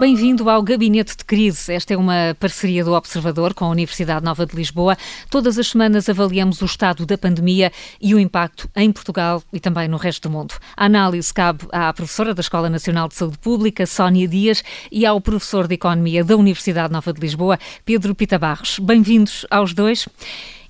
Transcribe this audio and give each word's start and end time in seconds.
Bem-vindo 0.00 0.48
ao 0.48 0.62
Gabinete 0.62 1.16
de 1.16 1.24
Crise. 1.24 1.72
Esta 1.72 1.92
é 1.92 1.96
uma 1.96 2.36
parceria 2.38 2.84
do 2.84 2.92
Observador 2.92 3.52
com 3.52 3.64
a 3.64 3.68
Universidade 3.68 4.24
Nova 4.24 4.46
de 4.46 4.54
Lisboa. 4.54 4.96
Todas 5.28 5.58
as 5.58 5.66
semanas 5.66 6.08
avaliamos 6.08 6.62
o 6.62 6.66
estado 6.66 7.04
da 7.04 7.18
pandemia 7.18 7.72
e 8.00 8.14
o 8.14 8.18
impacto 8.20 8.70
em 8.76 8.92
Portugal 8.92 9.42
e 9.52 9.58
também 9.58 9.88
no 9.88 9.96
resto 9.96 10.28
do 10.28 10.32
mundo. 10.32 10.54
A 10.76 10.84
análise 10.84 11.34
cabe 11.34 11.66
à 11.72 11.92
professora 11.92 12.32
da 12.32 12.40
Escola 12.40 12.70
Nacional 12.70 13.08
de 13.08 13.16
Saúde 13.16 13.38
Pública, 13.38 13.86
Sónia 13.86 14.28
Dias, 14.28 14.62
e 14.92 15.04
ao 15.04 15.20
professor 15.20 15.66
de 15.66 15.74
Economia 15.74 16.22
da 16.22 16.36
Universidade 16.36 16.92
Nova 16.92 17.12
de 17.12 17.20
Lisboa, 17.20 17.58
Pedro 17.84 18.14
Pita 18.14 18.38
Barros. 18.38 18.78
Bem-vindos 18.78 19.44
aos 19.50 19.74
dois. 19.74 20.06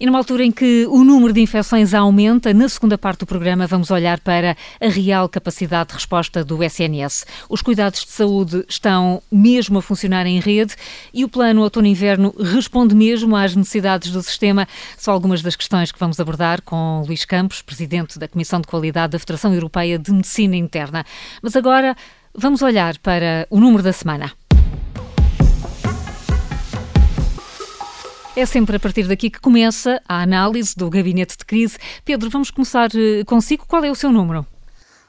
E 0.01 0.07
numa 0.07 0.19
altura 0.19 0.45
em 0.45 0.52
que 0.52 0.87
o 0.87 1.02
número 1.02 1.33
de 1.33 1.41
infecções 1.41 1.93
aumenta, 1.93 2.55
na 2.55 2.69
segunda 2.69 2.97
parte 2.97 3.20
do 3.20 3.27
programa 3.27 3.66
vamos 3.66 3.91
olhar 3.91 4.21
para 4.21 4.57
a 4.80 4.88
real 4.88 5.29
capacidade 5.29 5.88
de 5.88 5.95
resposta 5.95 6.45
do 6.45 6.62
SNS. 6.62 7.27
Os 7.48 7.62
cuidados 7.62 8.05
de 8.05 8.11
saúde 8.11 8.65
estão 8.69 9.21
mesmo 9.30 9.79
a 9.79 9.83
funcionar 9.83 10.24
em 10.24 10.38
rede 10.38 10.77
e 11.12 11.24
o 11.24 11.29
plano 11.29 11.62
outono-inverno 11.62 12.33
responde 12.38 12.95
mesmo 12.95 13.34
às 13.34 13.57
necessidades 13.57 14.12
do 14.12 14.23
sistema. 14.23 14.69
São 14.97 15.12
algumas 15.12 15.43
das 15.43 15.57
questões 15.57 15.91
que 15.91 15.99
vamos 15.99 16.21
abordar 16.21 16.62
com 16.62 17.02
Luís 17.05 17.24
Campos, 17.24 17.60
presidente 17.60 18.21
da 18.21 18.29
Comissão 18.29 18.60
de 18.60 18.69
Qualidade 18.69 19.12
da 19.12 19.19
Federação 19.19 19.52
Europeia 19.52 19.99
de 19.99 20.12
Medicina 20.12 20.55
Interna. 20.55 21.05
Mas 21.43 21.57
agora 21.57 21.96
vamos 22.33 22.62
olhar 22.62 22.96
para 22.99 23.49
o 23.51 23.59
número 23.59 23.83
da 23.83 23.93
semana. 23.93 24.33
É 28.38 28.47
sempre 28.47 28.77
a 28.77 28.78
partir 28.78 29.09
daqui 29.09 29.30
que 29.30 29.41
começa 29.41 30.01
a 30.09 30.23
análise 30.23 30.73
do 30.77 30.88
gabinete 30.88 31.37
de 31.37 31.45
crise. 31.45 31.76
Pedro, 32.04 32.30
vamos 32.30 32.52
começar 32.52 32.88
eh, 32.95 33.24
consigo. 33.24 33.66
Qual 33.66 33.82
é 33.82 33.90
o 33.90 33.96
seu 33.96 34.13
número? 34.13 34.46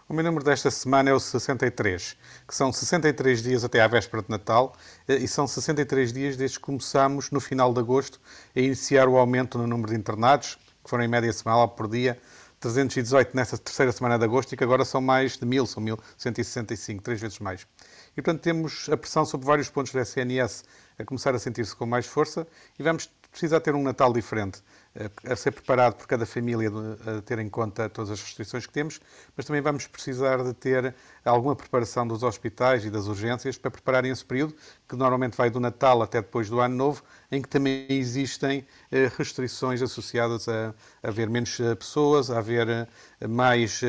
O 0.09 0.15
meu 0.15 0.23
número 0.23 0.43
desta 0.43 0.71
semana 0.71 1.11
é 1.11 1.13
o 1.13 1.19
63, 1.19 2.17
que 2.47 2.55
são 2.55 2.73
63 2.73 3.43
dias 3.43 3.63
até 3.63 3.81
à 3.81 3.87
véspera 3.87 4.23
de 4.23 4.31
Natal 4.31 4.75
eh, 5.07 5.17
e 5.17 5.27
são 5.27 5.45
63 5.45 6.11
dias 6.11 6.37
desde 6.37 6.57
que 6.57 6.65
começamos, 6.65 7.29
no 7.29 7.39
final 7.39 7.71
de 7.71 7.79
agosto, 7.79 8.19
a 8.55 8.59
iniciar 8.59 9.07
o 9.07 9.15
aumento 9.15 9.59
no 9.59 9.67
número 9.67 9.91
de 9.91 9.99
internados, 9.99 10.57
que 10.83 10.89
foram 10.89 11.03
em 11.03 11.07
média 11.07 11.31
semanal 11.31 11.67
por 11.67 11.87
dia, 11.87 12.17
318 12.59 13.35
nesta 13.35 13.59
terceira 13.59 13.91
semana 13.91 14.17
de 14.17 14.25
agosto 14.25 14.53
e 14.53 14.57
que 14.57 14.63
agora 14.63 14.83
são 14.83 15.01
mais 15.01 15.37
de 15.37 15.45
1000, 15.45 15.67
são 15.67 15.83
1165, 15.83 17.03
três 17.03 17.21
vezes 17.21 17.37
mais. 17.37 17.67
E, 18.17 18.21
portanto, 18.23 18.41
temos 18.41 18.89
a 18.91 18.97
pressão 18.97 19.23
sobre 19.23 19.45
vários 19.45 19.69
pontos 19.69 19.93
da 19.93 20.01
SNS 20.01 20.63
a 20.97 21.05
começar 21.05 21.33
a 21.33 21.39
sentir-se 21.39 21.75
com 21.75 21.85
mais 21.85 22.05
força 22.05 22.45
e 22.77 22.83
vamos 22.83 23.09
precisa 23.31 23.59
ter 23.59 23.75
um 23.75 23.83
Natal 23.83 24.11
diferente, 24.11 24.61
eh, 24.95 25.09
a 25.25 25.35
ser 25.35 25.51
preparado 25.51 25.95
por 25.95 26.07
cada 26.07 26.25
família, 26.25 26.69
a 26.69 27.21
ter 27.21 27.37
em 27.39 27.49
conta 27.49 27.87
todas 27.87 28.09
as 28.09 28.21
restrições 28.21 28.65
que 28.65 28.73
temos, 28.73 28.99
mas 29.37 29.45
também 29.45 29.61
vamos 29.61 29.85
precisar 29.87 30.43
de 30.43 30.53
ter 30.53 30.95
alguma 31.23 31.55
preparação 31.55 32.07
dos 32.07 32.23
hospitais 32.23 32.83
e 32.85 32.89
das 32.89 33.05
urgências 33.05 33.57
para 33.57 33.69
prepararem 33.69 34.11
esse 34.11 34.25
período, 34.25 34.55
que 34.87 34.95
normalmente 34.95 35.37
vai 35.37 35.49
do 35.49 35.59
Natal 35.59 36.01
até 36.01 36.21
depois 36.21 36.49
do 36.49 36.59
Ano 36.59 36.75
Novo, 36.75 37.03
em 37.31 37.41
que 37.41 37.47
também 37.47 37.85
existem 37.89 38.65
eh, 38.91 39.11
restrições 39.15 39.81
associadas 39.81 40.47
a, 40.49 40.73
haver 41.03 41.29
menos 41.29 41.59
eh, 41.59 41.75
pessoas, 41.75 42.31
a 42.31 42.39
haver 42.39 42.87
mais, 43.27 43.81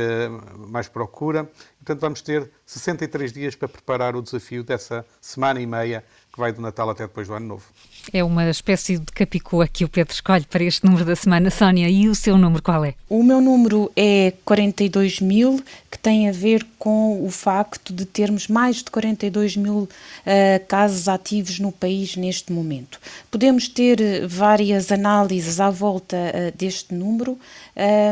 mais 0.69 0.89
procura. 0.89 1.51
Portanto, 1.79 2.01
vamos 2.01 2.21
ter 2.21 2.51
63 2.67 3.33
dias 3.33 3.55
para 3.57 3.69
preparar 3.69 4.15
o 4.15 4.23
desafio 4.23 4.63
dessa 4.63 5.05
semana 5.21 5.61
e 5.61 5.67
meia 5.67 6.05
que 6.33 6.39
vai 6.39 6.53
do 6.53 6.61
Natal 6.61 6.91
até 6.91 7.07
depois 7.07 7.27
do 7.27 7.35
Ano 7.35 7.47
Novo. 7.47 7.65
É 8.13 8.25
uma 8.25 8.49
espécie 8.51 8.99
de 8.99 9.07
capicua 9.13 9.69
que 9.69 9.85
o 9.85 9.89
Pedro 9.89 10.13
escolhe 10.13 10.45
para 10.45 10.65
este 10.65 10.85
número 10.85 11.05
da 11.05 11.15
semana. 11.15 11.51
Sónia, 11.51 11.89
e 11.89 12.09
o 12.09 12.15
seu 12.15 12.37
número 12.37 12.63
qual 12.63 12.85
é? 12.85 12.95
O 13.09 13.23
meu 13.23 13.41
número 13.41 13.91
é 13.97 14.33
42 14.45 15.21
mil, 15.21 15.63
que 15.91 15.99
tem 15.99 16.29
a 16.29 16.33
ver 16.33 16.67
com 16.79 17.25
o 17.25 17.31
facto 17.31 17.93
de 17.93 18.05
termos 18.07 18.49
mais 18.49 18.77
de 18.77 18.85
42 18.85 19.57
mil 19.57 19.81
uh, 19.81 19.89
casos 20.67 21.09
ativos 21.09 21.59
no 21.59 21.71
país 21.71 22.17
neste 22.17 22.53
momento. 22.53 22.99
Podemos 23.31 23.69
ter 23.69 24.01
eh, 24.01 24.27
várias 24.27 24.91
análises 24.91 25.61
à 25.61 25.69
volta 25.71 26.17
uh, 26.17 26.57
deste 26.57 26.95
número, 26.95 27.39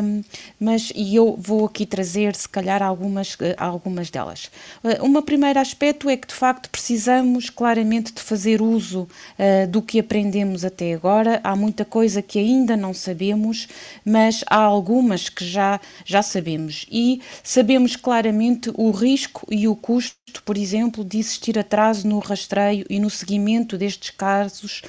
um, 0.03 0.23
mas 0.61 0.93
e 0.95 1.17
eu 1.17 1.37
vou 1.41 1.65
aqui 1.65 1.87
trazer, 1.87 2.35
se 2.35 2.49
calhar, 2.49 2.83
algumas, 2.83 3.35
uh, 3.35 3.55
algumas 3.57 4.11
delas. 4.11 4.51
Uh, 4.85 5.05
um 5.05 5.23
primeiro 5.23 5.59
aspecto 5.59 6.09
é 6.09 6.17
que, 6.17 6.27
de 6.27 6.35
facto, 6.35 6.69
precisamos 6.71 7.51
claramente 7.51 8.13
de 8.13 8.21
fazer 8.21 8.63
uso 8.63 9.09
do 9.69 9.83
que 9.89 9.99
aprendemos 9.99 10.67
até 10.67 10.93
agora. 10.93 11.41
Há 11.43 11.57
muita 11.57 11.83
coisa 11.83 12.21
que 12.21 12.39
ainda 12.39 12.77
não 12.77 12.93
sabemos, 12.93 13.67
mas 14.05 14.45
há 14.47 14.59
algumas 14.59 15.31
que 15.31 15.47
já, 15.47 15.81
já 16.05 16.21
sabemos. 16.23 16.85
E 16.93 17.23
sabemos 17.43 17.97
claramente 17.97 18.71
o 18.75 18.91
risco 18.91 19.47
e 19.51 19.67
o 19.67 19.75
custo, 19.75 20.43
por 20.45 20.59
exemplo, 20.59 21.03
de 21.03 21.19
existir 21.19 21.59
atraso 21.59 22.07
no 22.07 22.19
rastreio 22.19 22.85
e 22.91 23.01
no 23.01 23.09
seguimento 23.09 23.79
destes 23.79 24.11
casos 24.11 24.83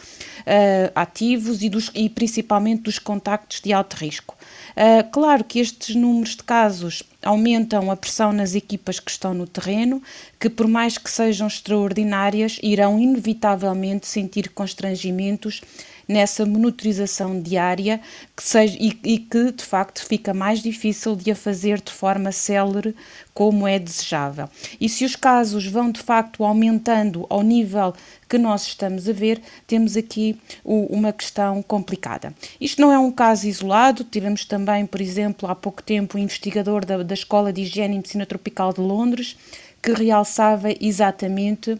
ativos 0.96 1.62
e, 1.62 1.70
dos, 1.70 1.92
e 1.94 2.10
principalmente 2.10 2.84
dos 2.84 3.00
contactos 3.00 3.62
de 3.62 3.72
alto 3.72 3.96
risco. 3.96 4.36
Uh, 4.72 5.10
claro 5.12 5.44
que 5.44 5.60
estes 5.60 5.96
números 5.96 6.36
de 6.36 6.44
casos 6.44 7.04
aumentam 7.24 7.92
a 7.92 7.96
pressão 7.96 8.32
nas 8.32 8.56
equipas 8.56 9.00
que 9.00 9.12
estão 9.12 9.34
no 9.34 9.48
terreno, 9.48 10.02
que 10.40 10.50
por 10.50 10.68
mais 10.68 10.98
que 10.98 11.10
sejam 11.10 11.48
extraordinárias, 11.48 12.60
irão 12.64 13.00
inevitavelmente 13.00 14.08
sentir 14.08 14.50
constrangimentos 14.50 15.62
nessa 16.10 16.44
monitorização 16.44 17.40
diária 17.40 18.02
que 18.36 18.42
seja, 18.42 18.76
e, 18.80 19.00
e, 19.04 19.20
que 19.20 19.52
de 19.52 19.64
facto 19.64 20.04
fica 20.04 20.34
mais 20.34 20.60
difícil 20.60 21.16
de 21.16 21.30
a 21.30 21.36
fazer 21.36 21.80
de 21.80 21.92
forma 21.92 22.32
célere 22.32 22.96
como 23.32 23.68
é 23.68 23.78
desejável. 23.78 24.50
E 24.82 24.90
se 24.90 25.06
os 25.06 25.16
casos 25.16 25.68
vão 25.68 25.92
de 25.92 26.02
facto 26.02 26.44
aumentando 26.44 27.28
ao 27.30 27.44
nível 27.44 27.94
que 28.28 28.40
nós 28.40 28.66
estamos 28.66 29.08
a 29.08 29.14
ver, 29.14 29.40
temos 29.68 29.96
aqui 29.96 30.36
o, 30.64 30.88
uma 30.88 31.14
questão 31.14 31.62
complicada. 31.62 32.34
Isto 32.60 32.82
não 32.82 32.92
é 32.92 32.98
um 32.98 33.12
caso 33.12 33.48
isolado, 33.48 34.04
tivemos 34.04 34.44
também, 34.46 34.88
por 34.88 35.00
exemplo, 35.00 35.48
há 35.48 35.54
pouco 35.54 35.84
tempo, 35.84 36.18
um 36.18 36.22
investigador 36.22 36.84
da, 36.84 37.04
da 37.04 37.14
Escola 37.14 37.54
de 37.54 37.62
Higiene 37.62 37.94
e 37.94 37.98
Medicina 37.98 38.26
Tropical 38.26 38.74
de 38.74 38.82
Londres 38.82 39.38
que 39.82 39.94
realçava 39.94 40.70
exatamente 40.82 41.80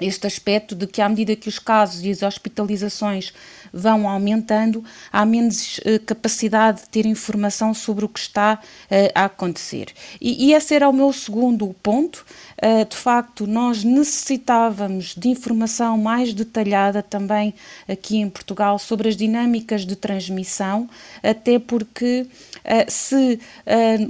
este 0.00 0.26
aspecto 0.26 0.74
de 0.74 0.86
que, 0.86 1.00
à 1.00 1.08
medida 1.08 1.34
que 1.34 1.48
os 1.48 1.58
casos 1.58 2.04
e 2.04 2.10
as 2.10 2.22
hospitalizações 2.22 3.32
vão 3.72 4.08
aumentando, 4.08 4.84
há 5.12 5.24
menos 5.24 5.78
uh, 5.78 6.00
capacidade 6.04 6.82
de 6.82 6.88
ter 6.88 7.06
informação 7.06 7.72
sobre 7.74 8.04
o 8.04 8.08
que 8.08 8.18
está 8.18 8.54
uh, 8.54 9.12
a 9.14 9.24
acontecer. 9.24 9.92
E, 10.20 10.46
e, 10.46 10.54
esse 10.54 10.74
era 10.74 10.88
o 10.88 10.92
meu 10.92 11.12
segundo 11.12 11.74
ponto. 11.82 12.24
Uh, 12.62 12.84
de 12.88 12.96
facto, 12.96 13.46
nós 13.46 13.84
necessitávamos 13.84 15.14
de 15.16 15.28
informação 15.28 15.96
mais 15.98 16.32
detalhada 16.32 17.02
também 17.02 17.54
aqui 17.88 18.18
em 18.18 18.28
Portugal 18.28 18.78
sobre 18.78 19.08
as 19.08 19.16
dinâmicas 19.16 19.86
de 19.86 19.96
transmissão, 19.96 20.88
até 21.22 21.58
porque 21.58 22.26
se 22.88 23.40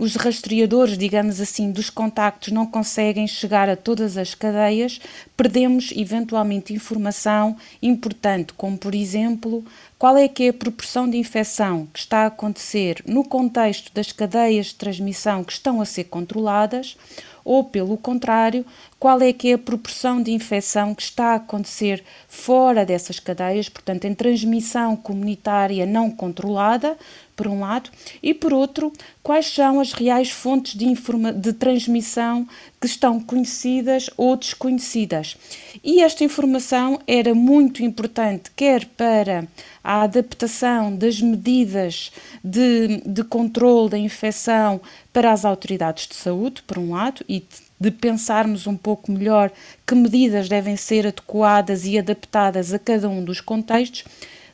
os 0.01 0.17
rastreadores, 0.17 0.99
digamos 0.99 1.41
assim, 1.41 1.71
dos 1.71 1.91
contactos 1.91 2.53
não 2.53 2.67
conseguem 2.67 3.27
chegar 3.27 3.69
a 3.69 3.77
todas 3.77 4.17
as 4.17 4.35
cadeias, 4.35 5.01
perdemos 5.37 5.93
eventualmente 5.95 6.73
informação 6.73 7.57
importante, 7.81 8.53
como 8.53 8.77
por 8.77 8.95
exemplo, 8.95 9.65
qual 9.99 10.17
é 10.17 10.27
que 10.29 10.45
é 10.45 10.49
a 10.49 10.53
proporção 10.53 11.09
de 11.09 11.17
infecção 11.17 11.87
que 11.93 12.01
está 12.01 12.25
a 12.25 12.27
acontecer 12.27 13.03
no 13.07 13.25
contexto 13.25 13.93
das 13.95 14.13
cadeias 14.13 14.67
de 14.67 14.75
transmissão 14.75 15.45
que 15.45 15.53
estão 15.53 15.81
a 15.81 15.85
ser 15.85 16.05
controladas, 16.05 16.97
ou 17.45 17.65
pelo 17.65 17.97
contrário, 17.97 18.65
qual 18.99 19.21
é 19.21 19.33
que 19.33 19.51
é 19.51 19.55
a 19.55 19.59
proporção 19.59 20.21
de 20.21 20.33
infecção 20.33 20.95
que 20.95 21.03
está 21.03 21.33
a 21.33 21.37
acontecer 21.37 22.05
fora 22.29 22.85
dessas 22.85 23.21
cadeias, 23.21 23.69
portanto, 23.69 24.05
em 24.07 24.15
transmissão 24.15 24.97
comunitária 24.97 25.87
não 25.87 26.11
controlada, 26.11 26.97
por 27.37 27.47
um 27.47 27.61
lado, 27.61 27.89
e 28.21 28.35
por 28.35 28.53
outro, 28.53 28.93
quais 29.23 29.47
são 29.47 29.79
as 29.79 29.93
reais 29.93 30.29
fontes 30.29 30.75
de, 30.75 30.93
de 31.37 31.53
transmissão 31.53 32.49
que 32.81 32.89
estão 32.89 33.21
conhecidas 33.21 34.11
ou 34.17 34.37
desconhecidas. 34.37 35.37
E 35.85 36.03
esta 36.03 36.25
informação 36.25 36.99
era 37.07 37.37
muito 37.37 37.85
importante, 37.85 38.51
quer 38.57 38.85
para 38.87 39.47
a 39.85 40.03
adaptação 40.03 40.97
das 40.97 41.21
medidas 41.21 42.11
de, 42.43 43.03
de 43.07 43.23
controle 43.23 43.91
da 43.91 43.99
infecção 43.99 44.81
para 45.13 45.31
as 45.31 45.45
autoridades 45.45 46.09
de 46.09 46.17
saúde, 46.17 46.65
por 46.65 46.77
um 46.77 46.91
lado, 46.91 47.25
e 47.29 47.45
de 47.81 47.91
pensarmos 47.91 48.67
um 48.67 48.77
pouco 48.77 49.13
melhor 49.13 49.51
que 49.87 49.95
medidas 49.95 50.49
devem 50.49 50.77
ser 50.77 51.07
adequadas 51.07 51.85
e 51.85 51.99
adaptadas 51.99 52.73
a 52.73 52.79
cada 52.79 53.09
um 53.09 53.25
dos 53.25 53.41
contextos, 53.41 54.05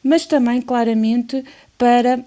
mas 0.02 0.26
também 0.26 0.60
claramente 0.60 1.44
para 1.78 2.20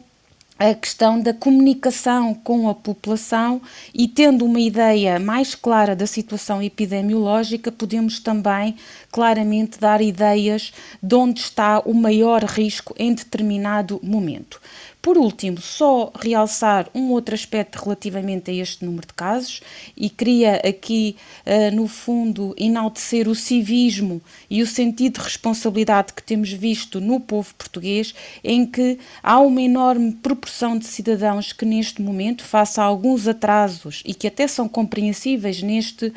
a 0.60 0.74
questão 0.74 1.22
da 1.22 1.34
comunicação 1.34 2.34
com 2.34 2.68
a 2.68 2.74
população 2.74 3.62
e 3.94 4.08
tendo 4.08 4.44
uma 4.44 4.60
ideia 4.60 5.20
mais 5.20 5.54
clara 5.54 5.96
da 5.96 6.08
situação 6.08 6.62
epidemiológica, 6.64 7.72
podemos 7.72 8.20
também 8.20 8.76
claramente 9.12 9.80
dar 9.80 10.02
ideias 10.02 10.74
de 11.02 11.16
onde 11.16 11.42
está 11.42 11.80
o 11.82 11.94
maior 11.94 12.44
risco 12.44 12.96
em 12.98 13.14
determinado 13.14 14.00
momento. 14.02 14.60
Por 15.08 15.18
último, 15.18 15.62
só 15.62 16.12
realçar 16.20 16.90
um 16.94 17.12
outro 17.12 17.34
aspecto 17.34 17.82
relativamente 17.82 18.52
a 18.52 18.54
este 18.54 18.84
número 18.84 19.08
de 19.08 19.14
casos 19.14 19.62
e 19.96 20.10
queria 20.10 20.58
aqui, 20.58 21.16
uh, 21.46 21.74
no 21.74 21.88
fundo, 21.88 22.54
enaltecer 22.58 23.30
o 23.30 23.34
civismo 23.34 24.22
e 24.50 24.62
o 24.62 24.68
sentido 24.68 25.20
de 25.20 25.24
responsabilidade 25.24 26.12
que 26.12 26.22
temos 26.22 26.52
visto 26.52 27.00
no 27.00 27.22
povo 27.22 27.56
português, 27.56 28.14
em 28.44 28.66
que 28.66 29.00
há 29.24 29.40
uma 29.40 29.62
enorme 29.62 30.12
proporção 30.12 30.78
de 30.78 30.86
cidadãos 30.86 31.54
que, 31.54 31.64
neste 31.64 32.02
momento, 32.02 32.44
face 32.44 32.78
a 32.78 32.84
alguns 32.84 33.30
atrasos 33.30 34.04
e 34.06 34.14
que 34.14 34.28
até 34.28 34.46
são 34.46 34.68
compreensíveis 34.68 35.64
neste 35.64 36.12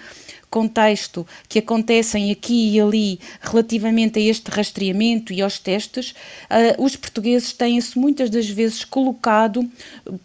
contexto 0.50 1.26
que 1.48 1.60
acontecem 1.60 2.30
aqui 2.32 2.74
e 2.74 2.80
ali 2.80 3.20
relativamente 3.40 4.18
a 4.18 4.22
este 4.22 4.50
rastreamento 4.50 5.32
e 5.32 5.40
aos 5.40 5.58
testes, 5.58 6.10
uh, 6.10 6.82
os 6.82 6.96
portugueses 6.96 7.52
têm-se 7.52 7.96
muitas 7.98 8.28
das 8.28 8.48
vezes 8.48 8.84
colocado 8.84 9.64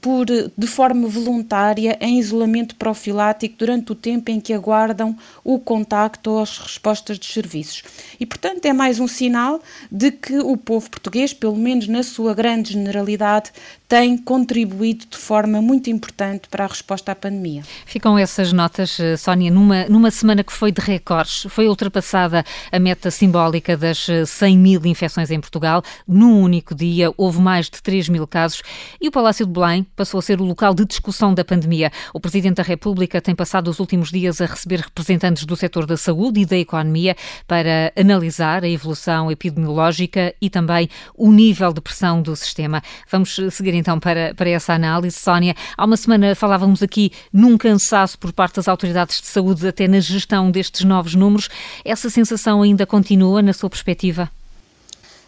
por, 0.01 0.25
de 0.25 0.67
forma 0.67 1.07
voluntária 1.07 1.97
em 2.01 2.19
isolamento 2.19 2.75
profilático 2.75 3.55
durante 3.59 3.91
o 3.91 3.95
tempo 3.95 4.31
em 4.31 4.41
que 4.41 4.51
aguardam 4.51 5.15
o 5.43 5.59
contacto 5.59 6.31
ou 6.31 6.41
as 6.41 6.57
respostas 6.57 7.19
dos 7.19 7.31
serviços. 7.31 7.83
E, 8.19 8.25
portanto, 8.25 8.65
é 8.65 8.73
mais 8.73 8.99
um 8.99 9.07
sinal 9.07 9.61
de 9.91 10.11
que 10.11 10.39
o 10.39 10.57
povo 10.57 10.89
português, 10.89 11.33
pelo 11.33 11.55
menos 11.55 11.87
na 11.87 12.01
sua 12.01 12.33
grande 12.33 12.73
generalidade, 12.73 13.51
tem 13.87 14.17
contribuído 14.17 15.05
de 15.05 15.17
forma 15.17 15.61
muito 15.61 15.89
importante 15.89 16.47
para 16.49 16.65
a 16.65 16.67
resposta 16.67 17.11
à 17.11 17.15
pandemia. 17.15 17.63
Ficam 17.85 18.17
essas 18.17 18.51
notas, 18.51 18.99
eh, 18.99 19.15
Sónia, 19.15 19.51
numa, 19.51 19.85
numa 19.85 20.09
semana 20.15 20.43
que 20.43 20.51
foi 20.51 20.71
de 20.71 20.81
recordes. 20.81 21.45
Foi 21.49 21.67
ultrapassada 21.67 22.43
a 22.71 22.79
meta 22.79 23.11
simbólica 23.11 23.77
das 23.77 24.07
100 24.25 24.53
eh, 24.53 24.57
mil 24.57 24.85
infecções 24.85 25.29
em 25.29 25.39
Portugal. 25.39 25.83
Num 26.07 26.41
único 26.41 26.73
dia, 26.73 27.13
houve 27.17 27.39
mais 27.39 27.69
de 27.69 27.81
3 27.81 28.09
mil 28.09 28.25
casos 28.25 28.63
e 28.99 29.07
o 29.07 29.11
Palácio 29.11 29.45
de 29.45 29.51
Belém 29.51 29.85
passou 29.95 30.19
a 30.19 30.21
ser 30.21 30.41
o 30.41 30.45
local 30.45 30.73
de 30.73 30.85
discussão 30.85 31.33
da 31.33 31.43
pandemia. 31.43 31.91
O 32.13 32.19
Presidente 32.19 32.55
da 32.55 32.63
República 32.63 33.21
tem 33.21 33.35
passado 33.35 33.67
os 33.67 33.79
últimos 33.79 34.11
dias 34.11 34.41
a 34.41 34.45
receber 34.45 34.79
representantes 34.79 35.45
do 35.45 35.55
setor 35.55 35.85
da 35.85 35.97
saúde 35.97 36.39
e 36.39 36.45
da 36.45 36.57
economia 36.57 37.15
para 37.47 37.91
analisar 37.95 38.63
a 38.63 38.69
evolução 38.69 39.29
epidemiológica 39.29 40.33
e 40.41 40.49
também 40.49 40.89
o 41.13 41.31
nível 41.31 41.73
de 41.73 41.81
pressão 41.81 42.21
do 42.21 42.35
sistema. 42.35 42.81
Vamos 43.11 43.37
eh, 43.37 43.49
seguir 43.49 43.73
então 43.73 43.99
para, 43.99 44.33
para 44.33 44.49
essa 44.49 44.73
análise. 44.73 45.17
Sónia, 45.17 45.53
há 45.77 45.85
uma 45.85 45.97
semana 45.97 46.33
falávamos 46.35 46.81
aqui 46.81 47.11
num 47.33 47.57
cansaço 47.57 48.17
por 48.17 48.31
parte 48.31 48.55
das 48.55 48.67
autoridades 48.67 49.19
de 49.19 49.27
saúde 49.27 49.67
até 49.67 49.87
na 49.87 49.99
gestão 50.07 50.51
destes 50.51 50.83
novos 50.83 51.15
números. 51.15 51.49
Essa 51.83 52.09
sensação 52.09 52.61
ainda 52.61 52.85
continua 52.85 53.41
na 53.41 53.53
sua 53.53 53.69
perspectiva? 53.69 54.29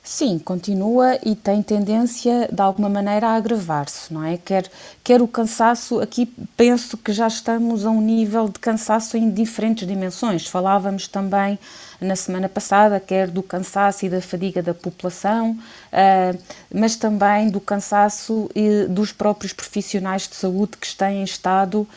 Sim, 0.04 0.40
continua 0.40 1.20
e 1.22 1.36
tem 1.36 1.62
tendência 1.62 2.48
de 2.50 2.62
alguma 2.62 2.88
maneira 2.88 3.28
a 3.28 3.36
agravar-se, 3.36 4.14
não 4.14 4.24
é? 4.24 4.38
Quer, 4.38 4.72
quer 5.04 5.22
o 5.22 5.28
cansaço, 5.28 6.00
aqui 6.00 6.26
penso 6.56 6.98
que 6.98 7.12
já 7.12 7.28
estamos 7.28 7.86
a 7.86 7.90
um 7.90 8.00
nível 8.00 8.48
de 8.48 8.58
cansaço 8.58 9.18
em 9.18 9.30
diferentes 9.30 9.86
dimensões. 9.86 10.48
Falávamos 10.48 11.10
também 11.10 11.60
na 12.00 12.16
semana 12.16 12.48
passada, 12.48 13.00
quer 13.00 13.28
do 13.28 13.42
cansaço 13.42 14.06
e 14.06 14.10
da 14.10 14.22
fadiga 14.22 14.62
da 14.62 14.74
população, 14.74 15.52
uh, 15.52 16.40
mas 16.74 16.96
também 16.96 17.50
do 17.50 17.60
cansaço 17.60 18.50
dos 18.90 19.12
próprios 19.12 19.54
profissionais 19.54 20.28
de 20.28 20.36
saúde 20.36 20.78
que 20.80 20.96
têm 20.96 21.24
estado 21.24 21.82
uh, 21.82 21.88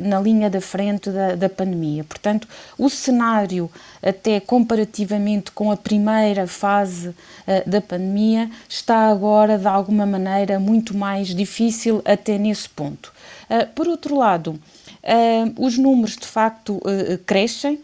na 0.00 0.20
linha 0.20 0.50
da 0.50 0.60
frente 0.60 1.10
da, 1.10 1.34
da 1.34 1.48
pandemia. 1.48 2.04
Portanto, 2.04 2.46
o 2.78 2.90
cenário, 2.90 3.70
até 4.02 4.40
comparativamente 4.40 5.50
com 5.52 5.70
a 5.70 5.76
primeira 5.76 6.46
fase 6.46 7.08
uh, 7.08 7.14
da 7.66 7.80
pandemia, 7.80 8.50
está 8.68 9.08
agora, 9.08 9.58
de 9.58 9.66
alguma 9.66 10.04
maneira, 10.04 10.58
muito 10.58 10.96
mais 10.96 11.28
difícil 11.28 12.02
até 12.04 12.36
nesse 12.36 12.68
ponto. 12.68 13.12
por 13.74 13.88
outro 13.88 14.16
lado, 14.16 14.58
os 15.58 15.78
números 15.78 16.16
de 16.16 16.26
facto 16.26 16.80
crescem 17.26 17.80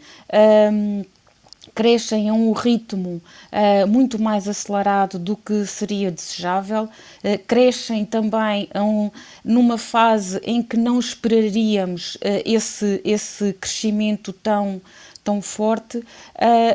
crescem 1.73 2.29
a 2.29 2.33
um 2.33 2.51
ritmo 2.51 3.21
uh, 3.51 3.87
muito 3.87 4.21
mais 4.21 4.47
acelerado 4.47 5.17
do 5.17 5.35
que 5.35 5.65
seria 5.65 6.11
desejável, 6.11 6.83
uh, 6.83 7.39
crescem 7.47 8.05
também 8.05 8.69
um, 8.75 9.09
numa 9.43 9.77
fase 9.77 10.39
em 10.43 10.61
que 10.61 10.77
não 10.77 10.99
esperaríamos 10.99 12.15
uh, 12.15 12.19
esse, 12.45 13.01
esse 13.03 13.53
crescimento 13.53 14.31
tão 14.33 14.81
tão 15.23 15.41
forte, 15.41 15.97
uh, 15.97 16.03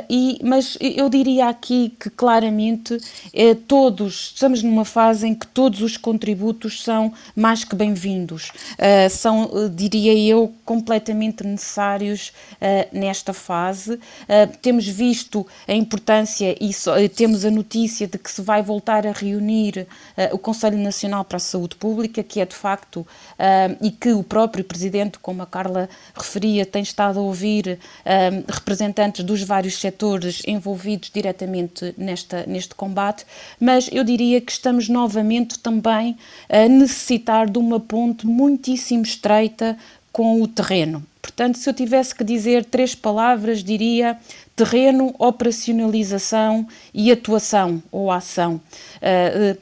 e, 0.09 0.39
mas 0.43 0.79
eu 0.81 1.09
diria 1.09 1.49
aqui 1.49 1.95
que 1.99 2.09
claramente 2.11 2.97
eh, 3.33 3.57
todos, 3.67 4.33
estamos 4.35 4.63
numa 4.63 4.85
fase 4.85 5.27
em 5.27 5.35
que 5.35 5.47
todos 5.49 5.83
os 5.83 5.97
contributos 5.97 6.83
são 6.83 7.13
mais 7.35 7.65
que 7.65 7.75
bem-vindos, 7.75 8.51
uh, 8.75 9.11
são, 9.11 9.51
diria 9.75 10.17
eu, 10.17 10.53
completamente 10.65 11.45
necessários 11.45 12.33
nesta 12.93 13.33
fase. 13.33 13.99
temos 14.61 14.87
visto 14.87 15.47
a 15.67 15.73
importância 15.73 16.57
e 16.61 16.73
so, 16.73 16.91
temos 17.15 17.45
a 17.45 17.51
notícia 17.51 18.07
de 18.07 18.19
que 18.19 18.31
se 18.31 18.43
vai 18.43 18.63
voltar 18.63 19.07
a 19.07 19.13
reunir 19.13 19.87
o 20.33 20.39
Conselho 20.39 20.79
Nacional 20.79 21.25
para 21.25 21.37
a 21.37 21.41
Saúde 21.41 21.77
Pública, 21.77 22.23
que 22.23 22.41
é 22.41 22.47
de 22.47 22.55
facto, 22.55 23.07
e 23.81 23.91
que 23.91 24.13
o 24.13 24.23
próprio 24.23 24.65
Presidente, 24.65 25.19
como 25.19 25.43
a 25.43 25.47
Carla 25.47 25.89
referia, 26.15 26.67
tem 26.67 26.83
estado 26.83 27.19
a 27.19 27.23
ouvir 27.23 27.79
representantes 28.49 29.25
dos 29.25 29.43
vários 29.43 29.79
setores 29.79 30.43
envolvidos 30.47 31.11
diretamente 31.13 31.95
nesta, 31.97 32.45
neste 32.47 32.75
combate, 32.75 33.25
mas 33.61 33.89
eu 33.93 34.03
diria 34.05 34.41
que 34.41 34.53
estamos 34.53 34.89
novamente 34.89 35.59
também 35.59 36.17
a 36.49 36.69
necessitar 36.69 37.49
de 37.49 37.59
uma 37.59 37.81
ponte 37.81 38.27
muitíssimo 38.27 39.03
estreita 39.03 39.77
com 40.13 40.41
o 40.41 40.49
terreno. 40.49 41.03
Portanto, 41.21 41.59
se 41.59 41.69
eu 41.69 41.75
tivesse 41.75 42.15
que 42.15 42.25
dizer 42.25 42.65
três 42.65 42.95
palavras, 42.95 43.63
diria 43.63 44.17
terreno, 44.55 45.15
operacionalização 45.19 46.67
e 46.95 47.13
atuação 47.13 47.83
ou 47.93 48.11
ação. 48.11 48.55
Uh, 49.03 49.53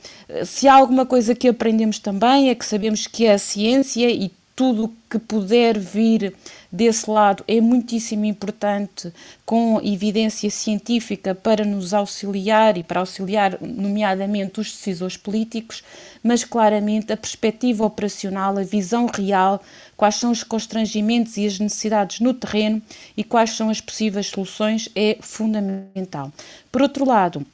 uh, 0.41 0.47
se 0.47 0.69
há 0.69 0.75
alguma 0.75 1.05
coisa 1.05 1.35
que 1.35 1.49
aprendemos 1.49 1.99
também 1.99 2.51
é 2.51 2.55
que 2.55 2.65
sabemos 2.65 3.09
que 3.09 3.27
a 3.27 3.37
ciência 3.39 4.09
e 4.09 4.31
tudo 4.55 4.93
que 5.11 5.19
puder 5.19 5.77
vir 5.79 6.33
desse 6.75 7.09
lado 7.09 7.45
é 7.47 7.61
muitíssimo 7.61 8.25
importante 8.25 9.13
com 9.47 9.81
evidência 9.81 10.51
científica 10.51 11.33
para 11.33 11.65
nos 11.65 11.95
auxiliar 11.95 12.77
e 12.77 12.83
para 12.83 12.99
auxiliar, 12.99 13.57
nomeadamente, 13.61 14.59
os 14.59 14.73
decisores 14.73 15.17
políticos, 15.17 15.85
mas 16.21 16.43
claramente 16.43 17.13
a 17.13 17.17
perspectiva 17.17 17.85
operacional, 17.85 18.59
a 18.59 18.65
visão 18.65 19.07
real, 19.07 19.63
quais 19.97 20.17
são 20.17 20.33
os 20.33 20.43
constrangimentos 20.43 21.37
e 21.37 21.47
as 21.47 21.61
necessidades 21.61 22.19
no 22.19 22.35
terreno 22.35 22.83
e 23.17 23.23
quais 23.23 23.51
são 23.51 23.71
as 23.71 23.81
possíveis 23.81 24.27
soluções 24.27 24.89
é 24.97 25.17
fundamental. 25.21 26.33
Por 26.73 26.83
outro 26.83 27.05
lado, 27.05 27.47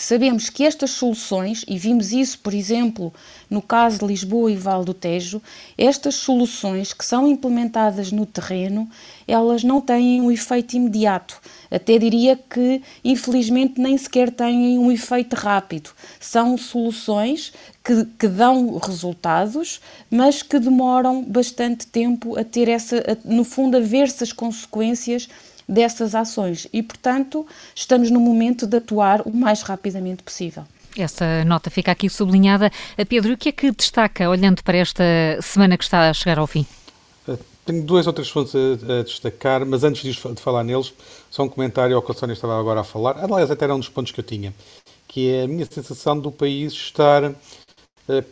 Sabemos 0.00 0.48
que 0.48 0.64
estas 0.64 0.92
soluções, 0.92 1.62
e 1.68 1.76
vimos 1.76 2.10
isso, 2.10 2.38
por 2.38 2.54
exemplo, 2.54 3.12
no 3.50 3.60
caso 3.60 3.98
de 3.98 4.06
Lisboa 4.06 4.50
e 4.50 4.56
Val 4.56 4.82
do 4.82 4.94
Tejo, 4.94 5.42
estas 5.76 6.14
soluções 6.14 6.94
que 6.94 7.04
são 7.04 7.28
implementadas 7.28 8.10
no 8.10 8.24
terreno, 8.24 8.88
elas 9.28 9.62
não 9.62 9.78
têm 9.78 10.22
um 10.22 10.30
efeito 10.30 10.74
imediato. 10.74 11.38
Até 11.70 11.98
diria 11.98 12.34
que, 12.34 12.80
infelizmente, 13.04 13.78
nem 13.78 13.98
sequer 13.98 14.30
têm 14.30 14.78
um 14.78 14.90
efeito 14.90 15.34
rápido. 15.34 15.90
São 16.18 16.56
soluções 16.56 17.52
que, 17.84 18.06
que 18.18 18.26
dão 18.26 18.78
resultados, 18.78 19.82
mas 20.10 20.42
que 20.42 20.58
demoram 20.58 21.22
bastante 21.22 21.86
tempo 21.86 22.38
a 22.38 22.42
ter 22.42 22.70
essa, 22.70 22.96
a, 23.00 23.28
no 23.28 23.44
fundo, 23.44 23.76
a 23.76 23.80
ver-se 23.80 24.24
as 24.24 24.32
consequências 24.32 25.28
dessas 25.70 26.16
ações 26.16 26.66
e, 26.72 26.82
portanto, 26.82 27.46
estamos 27.74 28.10
no 28.10 28.18
momento 28.18 28.66
de 28.66 28.76
atuar 28.76 29.22
o 29.22 29.34
mais 29.34 29.62
rapidamente 29.62 30.22
possível. 30.22 30.64
Essa 30.98 31.44
nota 31.44 31.70
fica 31.70 31.92
aqui 31.92 32.08
sublinhada. 32.10 32.70
Pedro, 33.08 33.34
o 33.34 33.36
que 33.36 33.50
é 33.50 33.52
que 33.52 33.70
destaca 33.70 34.28
olhando 34.28 34.62
para 34.64 34.76
esta 34.76 35.04
semana 35.40 35.78
que 35.78 35.84
está 35.84 36.10
a 36.10 36.12
chegar 36.12 36.40
ao 36.40 36.48
fim? 36.48 36.66
Eh, 37.28 37.38
tenho 37.64 37.84
dois 37.84 38.08
ou 38.08 38.12
três 38.12 38.28
pontos 38.28 38.52
a, 38.56 38.98
a, 38.98 39.02
destacar, 39.04 39.64
mas 39.64 39.84
antes 39.84 40.02
de 40.02 40.40
falar 40.40 40.64
neles, 40.64 40.92
só 41.30 41.44
um 41.44 41.48
comentário 41.48 41.94
ao 41.94 42.02
que 42.02 42.10
a 42.10 42.14
Sónia 42.14 42.32
estava 42.32 42.58
agora 42.58 42.80
a 42.80 42.84
falar. 42.84 43.22
Aliás, 43.22 43.48
até 43.52 43.66
era 43.66 43.74
um 43.74 43.78
dos 43.78 43.88
pontos 43.88 44.10
que 44.10 44.18
eu 44.18 44.24
tinha, 44.24 44.52
que 45.06 45.30
é 45.30 45.44
a 45.44 45.48
minha 45.48 45.64
sensação 45.64 46.18
do 46.18 46.32
país 46.32 46.72
estar 46.72 47.24
uh, 47.30 47.34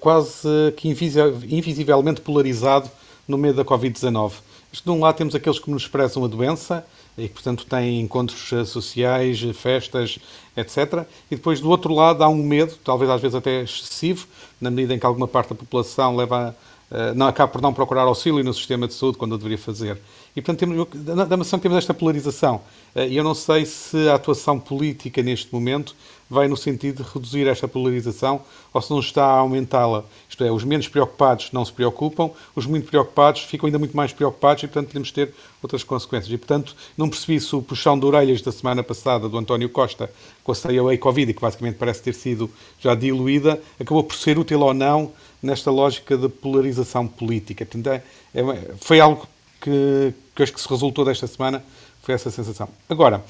quase 0.00 0.48
que 0.76 0.88
invisivelmente 0.88 2.20
polarizado 2.20 2.90
no 3.28 3.38
meio 3.38 3.54
da 3.54 3.64
Covid-19. 3.64 4.32
De 4.72 4.90
um 4.90 5.00
lado 5.00 5.16
temos 5.16 5.34
aqueles 5.34 5.60
que 5.60 5.68
menosprezam 5.70 6.24
a 6.24 6.28
doença 6.28 6.84
e 7.18 7.28
que, 7.28 7.34
portanto, 7.34 7.66
têm 7.66 8.00
encontros 8.00 8.52
eh, 8.52 8.64
sociais, 8.64 9.40
festas, 9.54 10.18
etc. 10.56 11.04
E 11.30 11.36
depois, 11.36 11.60
do 11.60 11.68
outro 11.68 11.92
lado, 11.92 12.22
há 12.22 12.28
um 12.28 12.42
medo, 12.42 12.74
talvez 12.84 13.10
às 13.10 13.20
vezes 13.20 13.34
até 13.34 13.62
excessivo, 13.62 14.26
na 14.60 14.70
medida 14.70 14.94
em 14.94 14.98
que 14.98 15.06
alguma 15.06 15.28
parte 15.28 15.50
da 15.50 15.56
população 15.56 16.16
leva 16.16 16.56
a, 16.90 17.14
não, 17.14 17.26
acaba 17.26 17.52
por 17.52 17.60
não 17.60 17.72
procurar 17.72 18.02
auxílio 18.02 18.42
no 18.42 18.54
sistema 18.54 18.88
de 18.88 18.94
saúde 18.94 19.18
quando 19.18 19.36
deveria 19.36 19.58
fazer. 19.58 19.98
E, 20.34 20.40
portanto, 20.40 20.58
temos, 20.60 21.28
da 21.28 21.36
maçã 21.36 21.58
temos 21.58 21.78
esta 21.78 21.92
polarização. 21.92 22.62
Eh, 22.94 23.08
e 23.08 23.16
eu 23.16 23.24
não 23.24 23.34
sei 23.34 23.66
se 23.66 24.08
a 24.08 24.14
atuação 24.14 24.58
política 24.58 25.22
neste 25.22 25.52
momento 25.52 25.94
vai 26.30 26.46
no 26.48 26.56
sentido 26.56 27.02
de 27.02 27.10
reduzir 27.10 27.46
esta 27.46 27.66
polarização 27.66 28.42
ou 28.72 28.82
se 28.82 28.90
não 28.90 29.00
está 29.00 29.24
a 29.24 29.38
aumentá-la. 29.38 30.04
Isto 30.28 30.44
é, 30.44 30.52
os 30.52 30.64
menos 30.64 30.88
preocupados 30.88 31.50
não 31.52 31.64
se 31.64 31.72
preocupam, 31.72 32.30
os 32.54 32.66
muito 32.66 32.88
preocupados 32.88 33.42
ficam 33.42 33.66
ainda 33.66 33.78
muito 33.78 33.96
mais 33.96 34.12
preocupados 34.12 34.62
e, 34.62 34.66
portanto, 34.66 34.88
podemos 34.88 35.10
ter 35.10 35.32
outras 35.62 35.82
consequências. 35.82 36.32
E, 36.32 36.36
portanto, 36.36 36.76
não 36.96 37.08
percebi 37.08 37.40
se 37.40 37.54
o 37.56 37.62
puxão 37.62 37.98
de 37.98 38.04
orelhas 38.04 38.42
da 38.42 38.52
semana 38.52 38.82
passada 38.82 39.28
do 39.28 39.38
António 39.38 39.68
Costa 39.68 40.10
com 40.44 40.52
a 40.52 40.54
CAA 40.54 40.98
Covid, 40.98 41.32
que 41.32 41.40
basicamente 41.40 41.76
parece 41.76 42.02
ter 42.02 42.14
sido 42.14 42.50
já 42.78 42.94
diluída, 42.94 43.60
acabou 43.80 44.04
por 44.04 44.16
ser 44.16 44.38
útil 44.38 44.60
ou 44.60 44.74
não 44.74 45.12
nesta 45.42 45.70
lógica 45.70 46.16
de 46.16 46.28
polarização 46.28 47.06
política. 47.06 47.64
Portanto, 47.64 47.88
é, 47.88 48.02
é, 48.34 48.74
foi 48.80 49.00
algo 49.00 49.26
que, 49.60 50.12
que 50.34 50.42
acho 50.42 50.52
que 50.52 50.60
se 50.60 50.68
resultou 50.68 51.04
desta 51.04 51.26
semana, 51.26 51.64
foi 52.02 52.14
essa 52.14 52.30
sensação. 52.30 52.68
Agora, 52.88 53.22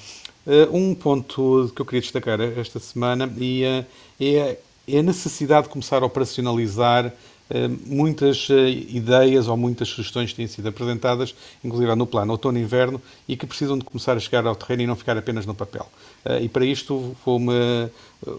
um 0.73 0.95
ponto 0.95 1.71
que 1.75 1.83
eu 1.83 1.87
queria 1.87 2.01
destacar 2.01 2.41
esta 2.41 2.79
semana 2.79 3.31
é, 3.39 3.85
é, 4.19 4.59
é 4.89 4.99
a 4.99 5.03
necessidade 5.03 5.67
de 5.67 5.73
começar 5.73 6.03
a 6.03 6.07
operacionalizar 6.07 7.13
eh, 7.51 7.69
muitas 7.87 8.49
eh, 8.51 8.69
ideias 8.69 9.49
ou 9.49 9.57
muitas 9.57 9.89
sugestões 9.89 10.31
que 10.31 10.37
têm 10.37 10.47
sido 10.47 10.69
apresentadas, 10.69 11.35
inclusive 11.65 11.95
no 11.95 12.07
plano 12.07 12.33
outono-inverno, 12.33 13.01
e 13.27 13.37
que 13.37 13.47
precisam 13.47 13.79
de 13.79 13.85
começar 13.85 14.17
a 14.17 14.21
chegar 14.21 14.47
ao 14.47 14.55
terreno 14.55 14.83
e 14.83 14.87
não 14.87 14.95
ficar 14.95 15.17
apenas 15.17 15.47
no 15.47 15.55
papel. 15.55 15.87
Eh, 16.25 16.43
e 16.43 16.49
para 16.49 16.65
isto 16.65 17.17
vou-me 17.25 17.89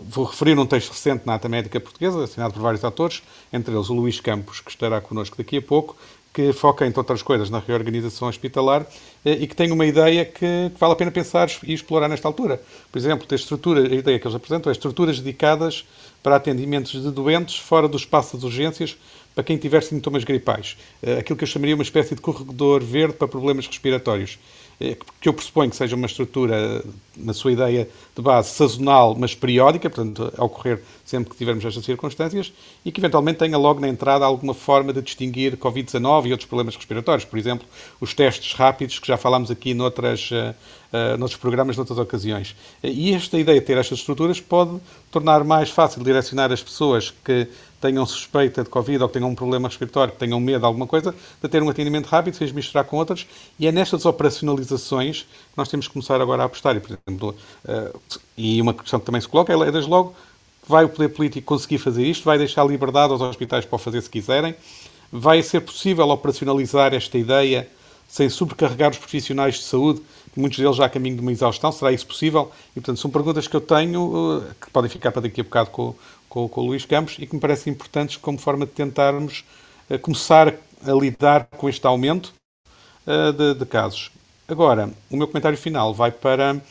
vou 0.10 0.26
referir 0.26 0.60
um 0.60 0.66
texto 0.66 0.92
recente 0.92 1.26
na 1.26 1.36
Ata 1.36 1.48
Médica 1.48 1.80
Portuguesa, 1.80 2.24
assinado 2.24 2.54
por 2.54 2.62
vários 2.62 2.84
autores, 2.84 3.24
entre 3.52 3.74
eles 3.74 3.90
o 3.90 3.94
Luís 3.94 4.20
Campos, 4.20 4.60
que 4.60 4.70
estará 4.70 5.00
connosco 5.00 5.38
daqui 5.38 5.58
a 5.58 5.62
pouco, 5.62 5.96
que 6.40 6.54
foca, 6.54 6.88
entre 6.88 6.98
outras 6.98 7.22
coisas, 7.22 7.50
na 7.50 7.60
reorganização 7.60 8.30
hospitalar 8.30 8.88
e 9.26 9.46
que 9.46 9.54
tem 9.54 9.74
uma 9.74 9.86
ideia 9.86 10.24
que, 10.24 10.72
que 10.74 10.80
vale 10.80 10.94
a 10.94 10.96
pena 10.96 11.12
pensar 11.12 11.50
e 11.64 11.74
explorar 11.74 12.08
nesta 12.08 12.30
altura. 12.30 12.62
Por 12.90 12.98
exemplo, 12.98 13.28
a 13.30 13.36
estrutura, 13.36 13.82
a 13.82 13.94
ideia 13.94 14.18
que 14.18 14.26
eles 14.26 14.36
apresentam 14.36 14.70
é 14.70 14.74
estruturas 14.74 15.20
dedicadas 15.20 15.86
para 16.24 16.38
atendimentos 16.38 16.92
de 16.92 17.12
doentes 17.12 17.58
fora 17.58 17.90
do 17.90 17.98
espaço 17.98 18.38
das 18.38 18.46
urgências 18.46 18.98
para 19.36 19.44
quem 19.44 19.58
tiver 19.58 19.84
sintomas 19.84 20.24
gripais. 20.24 20.78
Eh, 21.04 21.20
aquilo 21.20 21.38
que 21.38 21.44
eu 21.44 21.48
chamaria 21.48 21.76
uma 21.76 21.84
espécie 21.84 22.16
de 22.16 22.22
corredor 22.22 22.82
verde 22.82 23.16
para 23.16 23.28
problemas 23.28 23.68
respiratórios. 23.68 24.40
Eh, 24.82 24.98
que 25.20 25.28
eu 25.28 25.34
pressuponho 25.34 25.70
que 25.70 25.76
seja 25.76 25.96
uma 25.96 26.06
estrutura, 26.06 26.82
na 27.18 27.34
sua 27.34 27.52
ideia 27.52 27.90
de 28.16 28.22
base, 28.22 28.52
sazonal, 28.52 29.14
mas 29.14 29.36
periódica, 29.36 29.90
portanto, 29.90 30.32
a 30.38 30.46
ocorrer 30.46 30.82
sempre 31.04 31.32
que 31.32 31.36
tivermos 31.36 31.66
estas 31.66 31.84
circunstâncias, 31.84 32.54
e 32.86 32.92
que 32.92 33.02
eventualmente 33.02 33.40
tenha 33.40 33.58
logo 33.58 33.82
na 33.82 33.90
entrada 33.90 34.24
alguma 34.24 34.54
forma 34.54 34.94
de 34.94 35.02
distinguir 35.02 35.58
Covid-19 35.58 36.28
e 36.28 36.32
outros 36.32 36.48
problemas 36.48 36.78
respiratórios. 36.78 37.26
Por 37.26 37.38
exemplo, 37.38 37.68
os 38.00 38.14
testes 38.14 38.54
rápidos, 38.54 39.00
que 39.00 39.08
já 39.08 39.18
falámos 39.18 39.52
aqui 39.52 39.74
noutras, 39.74 40.30
uh, 40.32 41.18
noutros 41.18 41.38
programas, 41.38 41.76
noutras 41.76 42.00
ocasiões. 42.00 42.56
E 42.82 43.12
esta 43.12 43.38
ideia 43.38 43.60
de 43.60 43.66
ter 43.66 43.78
estas 43.78 44.00
estruturas 44.00 44.40
pode 44.40 44.80
tornar 45.12 45.44
mais 45.44 45.70
fácil 45.70 46.02
direcionar 46.04 46.54
as 46.54 46.64
pessoas 46.64 47.14
que 47.26 47.48
tenham 47.80 48.06
suspeita 48.06 48.64
de 48.64 48.70
Covid 48.70 49.02
ou 49.04 49.08
que 49.08 49.14
tenham 49.14 49.30
um 49.30 49.36
problema 49.36 49.68
respiratório, 49.68 50.14
que 50.14 50.20
tenham 50.20 50.40
medo 50.40 50.60
de 50.60 50.66
alguma 50.66 50.86
coisa, 50.86 51.16
de 51.42 51.50
ter 51.50 51.64
um 51.64 51.70
atendimento 51.70 52.08
rápido, 52.08 52.36
sem 52.36 52.52
misturar 52.52 52.84
com 52.86 52.98
outras, 52.98 53.26
e 53.58 53.68
é 53.68 53.72
nestas 53.72 54.06
operacionalizações 54.06 55.22
que 55.22 55.58
nós 55.58 55.70
temos 55.70 55.88
que 55.88 55.94
começar 55.94 56.20
agora 56.22 56.44
a 56.44 56.46
apostar. 56.46 56.76
E, 56.76 56.80
por 56.80 56.98
exemplo, 57.08 57.36
uh, 57.66 58.00
e 58.38 58.62
uma 58.62 58.74
questão 58.74 59.00
que 59.00 59.06
também 59.06 59.22
se 59.22 59.28
coloca 59.28 59.54
é, 59.54 59.72
desde 59.72 59.90
logo, 59.90 60.14
vai 60.68 60.86
o 60.86 60.90
poder 60.90 61.10
político 61.10 61.48
conseguir 61.48 61.78
fazer 61.78 62.06
isto, 62.06 62.24
vai 62.24 62.38
deixar 62.38 62.64
liberdade 62.66 63.12
aos 63.12 63.22
hospitais 63.22 63.66
para 63.66 63.76
o 63.76 63.80
fazer 63.80 64.02
se 64.02 64.10
quiserem, 64.10 64.54
vai 65.12 65.42
ser 65.42 65.62
possível 65.62 66.08
operacionalizar 66.10 66.94
esta 66.94 67.18
ideia 67.18 67.68
sem 68.08 68.28
sobrecarregar 68.28 68.92
os 68.92 68.98
profissionais 68.98 69.56
de 69.56 69.64
saúde, 69.64 70.02
muitos 70.40 70.58
deles 70.58 70.76
já 70.76 70.86
a 70.86 70.90
caminho 70.90 71.16
de 71.16 71.22
uma 71.22 71.32
exaustão, 71.32 71.72
será 71.72 71.92
isso 71.92 72.08
possível? 72.08 72.52
E, 72.72 72.80
portanto, 72.80 73.00
são 73.00 73.12
perguntas 73.12 73.48
que 73.48 73.56
eu 73.56 73.62
tenho, 73.62 74.42
eh, 74.42 74.54
que 74.62 74.72
podem 74.72 74.90
ficar 74.90 75.12
para 75.12 75.24
daqui 75.24 75.42
a 75.42 75.44
bocado 75.44 75.70
com, 75.70 75.94
com, 76.28 76.48
com 76.48 76.62
o 76.62 76.66
Luís 76.66 76.86
Campos 76.86 77.18
e 77.20 77.28
que 77.28 77.36
me 77.36 77.42
parecem 77.42 77.74
importantes 77.74 78.18
como 78.18 78.38
forma 78.38 78.66
de 78.66 78.72
tentarmos 78.72 79.44
uh, 79.90 80.00
começar 80.00 80.56
a 80.86 80.92
lidar 80.92 81.46
com 81.58 81.68
este 81.68 81.86
aumento 81.86 82.34
uh, 83.06 83.34
de, 83.34 83.54
de, 83.54 83.66
casos. 83.66 84.12
Agora, 84.48 84.90
o 85.10 85.18
meu 85.18 85.28
comentário 85.28 85.58
final 85.58 85.94
vai 85.94 86.12
para 86.12 86.62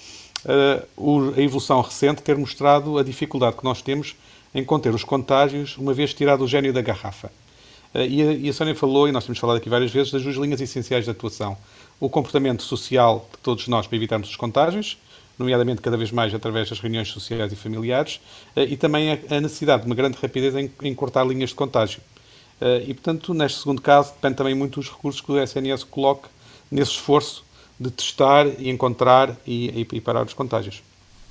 a 0.46 1.40
evolução 1.40 1.80
recente 1.80 2.22
ter 2.22 2.36
mostrado 2.36 2.98
a 2.98 3.02
dificuldade 3.02 3.56
que 3.56 3.64
nós 3.64 3.82
temos 3.82 4.16
em 4.54 4.64
conter 4.64 4.94
os 4.94 5.04
contágios, 5.04 5.76
uma 5.76 5.92
vez 5.92 6.14
tirado 6.14 6.42
o 6.42 6.48
gênio 6.48 6.72
da 6.72 6.80
garrafa. 6.80 7.30
E 7.94 8.22
a, 8.22 8.32
e 8.32 8.48
a 8.48 8.52
Sónia 8.52 8.74
falou, 8.74 9.08
e 9.08 9.12
nós 9.12 9.24
temos 9.24 9.38
falado 9.38 9.56
aqui 9.56 9.68
várias 9.68 9.90
vezes, 9.90 10.12
das 10.12 10.22
duas 10.22 10.36
linhas 10.36 10.60
essenciais 10.60 11.04
de 11.04 11.10
atuação. 11.10 11.56
O 12.00 12.08
comportamento 12.08 12.62
social 12.62 13.28
de 13.32 13.38
todos 13.38 13.66
nós 13.66 13.86
para 13.86 13.96
evitarmos 13.96 14.28
os 14.28 14.36
contágios, 14.36 14.96
nomeadamente 15.38 15.80
cada 15.80 15.96
vez 15.96 16.10
mais 16.10 16.34
através 16.34 16.68
das 16.68 16.80
reuniões 16.80 17.08
sociais 17.08 17.52
e 17.52 17.56
familiares, 17.56 18.20
eh, 18.56 18.64
e 18.64 18.76
também 18.76 19.12
a 19.12 19.40
necessidade 19.40 19.82
de 19.82 19.88
uma 19.88 19.94
grande 19.94 20.18
rapidez 20.20 20.54
em, 20.82 20.94
cortar 20.94 21.24
linhas 21.24 21.50
de 21.50 21.56
contágio. 21.56 22.00
Eh, 22.60 22.84
e, 22.88 22.94
portanto, 22.94 23.32
neste 23.32 23.60
segundo 23.60 23.80
caso, 23.80 24.12
depende 24.14 24.34
também 24.34 24.54
muito 24.54 24.80
dos 24.80 24.90
recursos 24.90 25.20
que 25.20 25.30
o 25.30 25.40
SNS 25.40 25.84
coloque 25.84 26.28
nesse 26.70 26.92
esforço 26.92 27.44
de 27.78 27.90
testar 27.90 28.46
e 28.46 28.68
encontrar 28.68 29.36
e, 29.46 29.86
e 29.92 30.00
parar 30.00 30.26
os 30.26 30.34
contágios. 30.34 30.82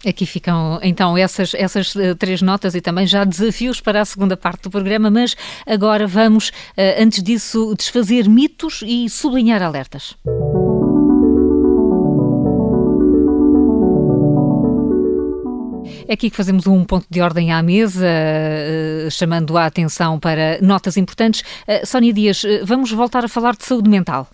Aqui 0.06 0.26
ficam 0.26 0.80
então 0.84 1.18
essas, 1.18 1.54
essas 1.56 1.94
uh, 1.96 2.16
três 2.16 2.42
notas 2.42 2.76
e 2.76 2.82
também 2.82 3.08
já 3.08 3.26
desafios 3.26 3.82
para 3.82 4.00
a 4.00 4.06
segunda 4.06 4.38
parte 4.38 4.64
do 4.64 4.70
programa, 4.70 5.10
mas 5.10 5.36
agora 5.66 6.08
vamos, 6.08 6.52
antes 6.98 7.22
disso, 7.22 7.74
desfazer 7.76 8.30
mitos 8.30 8.84
e 8.86 9.10
sublinhar 9.10 9.62
alertas. 9.62 10.16
É 16.08 16.14
aqui 16.14 16.30
que 16.30 16.38
fazemos 16.38 16.66
um 16.68 16.86
ponto 16.86 17.06
de 17.10 17.22
ordem 17.22 17.52
à 17.52 17.62
mesa, 17.62 18.06
eh, 18.08 19.10
chamando 19.12 19.58
a 19.58 19.66
atenção 19.66 20.18
para 20.18 20.58
notas 20.62 20.96
importantes. 20.96 21.44
Eh, 21.68 21.86
Sónia 21.86 22.14
Dias, 22.14 22.46
eh, 22.46 22.62
vamos 22.64 22.92
voltar 22.92 23.26
a 23.26 23.28
falar 23.28 23.58
de 23.58 23.66
saúde 23.66 23.90
mental. 23.90 24.28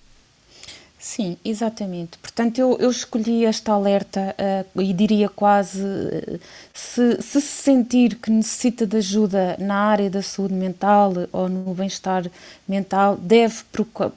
Sim, 1.05 1.35
exatamente. 1.43 2.17
Portanto, 2.17 2.59
eu, 2.59 2.77
eu 2.79 2.89
escolhi 2.89 3.43
esta 3.43 3.73
alerta 3.73 4.33
uh, 4.73 4.81
e 4.81 4.93
diria 4.93 5.27
quase: 5.27 5.83
uh, 5.83 6.39
se, 6.73 7.21
se, 7.21 7.41
se 7.41 7.41
sentir 7.41 8.15
que 8.15 8.31
necessita 8.31 8.87
de 8.87 8.95
ajuda 8.95 9.57
na 9.59 9.75
área 9.75 10.09
da 10.09 10.21
saúde 10.21 10.53
mental 10.53 11.11
ou 11.33 11.49
no 11.49 11.73
bem-estar 11.73 12.23
mental, 12.65 13.17
deve 13.17 13.63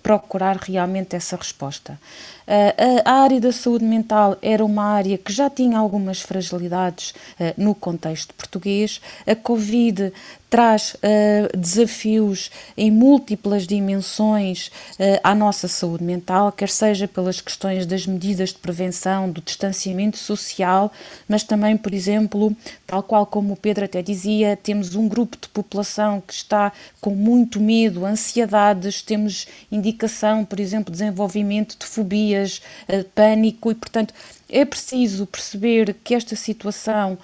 procurar 0.00 0.59
realmente 0.59 1.16
essa 1.16 1.35
resposta. 1.35 1.99
Uh, 2.47 3.02
a 3.05 3.14
área 3.14 3.40
da 3.40 3.50
saúde 3.50 3.85
mental 3.85 4.38
era 4.40 4.64
uma 4.64 4.85
área 4.85 5.19
que 5.19 5.33
já 5.33 5.50
tinha 5.50 5.76
algumas 5.76 6.21
fragilidades 6.21 7.14
no 7.57 7.75
contexto 7.75 8.33
português. 8.33 9.00
A 9.26 9.35
Covid 9.35 10.12
traz 10.57 10.95
uh, 10.95 11.55
desafios 11.55 12.51
em 12.79 12.91
múltiplas 12.91 13.67
dimensões 13.67 14.69
uh, 14.69 15.21
à 15.23 15.35
nossa 15.35 15.69
saúde 15.69 16.03
mental, 16.03 16.51
quer 16.51 16.71
seja 16.71 17.07
pelas 17.07 17.43
questões 17.43 17.85
das 17.85 18.07
medidas 18.07 18.55
de 18.55 18.59
prevenção, 18.59 19.31
do 19.31 19.43
distanciamento 19.43 20.17
social, 20.17 20.91
mas 21.29 21.43
também, 21.43 21.77
por 21.77 21.93
exemplo, 21.93 22.57
tal 22.87 23.03
qual 23.03 23.27
como 23.27 23.53
o 23.53 23.57
Pedro 23.57 23.85
até 23.85 24.01
dizia, 24.01 24.57
temos 24.57 24.95
um 24.95 25.07
grupo 25.07 25.37
de 25.39 25.47
população 25.51 26.23
que 26.27 26.33
está 26.33 26.73
com 27.03 27.11
muito 27.11 27.61
medo, 27.61 28.07
ansiedades, 28.07 29.03
temos 29.03 29.47
indicação, 29.71 30.43
por 30.43 30.59
exemplo, 30.59 30.91
desenvolvimento 30.91 31.77
de 31.79 31.85
fobias, 31.85 32.63
uh, 32.89 33.05
pânico 33.15 33.71
e, 33.71 33.75
portanto, 33.75 34.15
é 34.49 34.65
preciso 34.65 35.27
perceber 35.27 35.93
que 36.05 36.15
esta 36.15 36.37
situação 36.37 37.19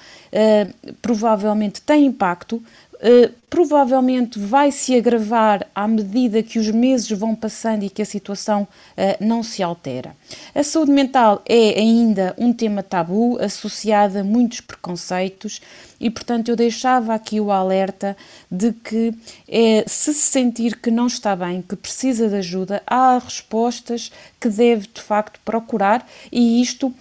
provavelmente 1.01 1.81
tem 1.81 2.07
impacto, 2.07 2.61
uh, 3.03 3.33
provavelmente 3.51 4.39
vai 4.39 4.71
se 4.71 4.97
agravar 4.97 5.67
à 5.75 5.87
medida 5.87 6.43
que 6.43 6.59
os 6.59 6.71
meses 6.71 7.11
vão 7.11 7.35
passando 7.35 7.83
e 7.83 7.91
que 7.91 8.01
a 8.01 8.07
situação 8.07 8.63
uh, 8.63 9.25
não 9.25 9.43
se 9.43 9.63
altera. 9.63 10.17
A 10.55 10.63
saúde 10.63 10.93
mental 10.93 11.43
é 11.45 11.79
ainda 11.79 12.35
um 12.39 12.53
tema 12.53 12.83
tabu, 12.83 13.39
associado 13.41 14.19
a 14.19 14.25
muitos 14.25 14.61
preconceitos, 14.61 15.61
e 16.03 16.11
portanto 16.11 16.51
eu 16.51 16.57
deixava 16.57 17.15
aqui 17.15 17.41
o 17.41 17.51
alerta 17.51 18.15
de 18.51 18.73
que 18.73 19.15
é, 19.49 19.85
se 19.87 20.13
sentir 20.13 20.77
que 20.77 20.91
não 20.91 21.07
está 21.07 21.35
bem, 21.35 21.63
que 21.63 21.77
precisa 21.77 22.29
de 22.29 22.35
ajuda, 22.35 22.83
há 22.87 23.19
respostas 23.19 24.13
que 24.39 24.49
deve 24.49 24.89
de 24.93 25.01
facto 25.01 25.41
procurar, 25.45 26.07
e 26.31 26.61
isto 26.61 26.89
uh, 26.89 26.95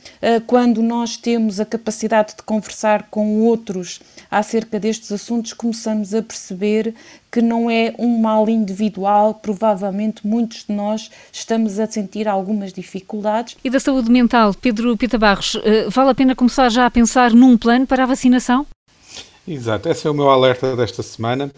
quando 0.47 0.81
nós 0.81 1.17
temos 1.17 1.59
a 1.59 1.65
capacidade 1.65 2.35
de 2.37 2.43
conversar 2.43 3.07
com 3.09 3.41
outros 3.41 3.99
acerca 4.29 4.79
destes 4.79 5.11
assuntos, 5.11 5.51
começamos 5.51 6.13
a 6.13 6.21
perceber 6.21 6.51
perceber 6.61 6.93
que 7.31 7.41
não 7.41 7.69
é 7.69 7.93
um 7.97 8.19
mal 8.19 8.49
individual, 8.49 9.33
provavelmente 9.35 10.25
muitos 10.27 10.65
de 10.67 10.73
nós 10.73 11.09
estamos 11.31 11.79
a 11.79 11.87
sentir 11.87 12.27
algumas 12.27 12.73
dificuldades. 12.73 13.55
E 13.63 13.69
da 13.69 13.79
saúde 13.79 14.11
mental, 14.11 14.53
Pedro 14.53 14.97
Pita 14.97 15.17
Barros, 15.17 15.57
eh, 15.63 15.87
vale 15.89 16.11
a 16.11 16.15
pena 16.15 16.35
começar 16.35 16.69
já 16.69 16.85
a 16.85 16.91
pensar 16.91 17.31
num 17.31 17.57
plano 17.57 17.87
para 17.87 18.03
a 18.03 18.05
vacinação? 18.05 18.65
Exato, 19.47 19.89
esse 19.89 20.05
é 20.05 20.09
o 20.09 20.13
meu 20.13 20.29
alerta 20.29 20.75
desta 20.75 21.01
semana, 21.01 21.51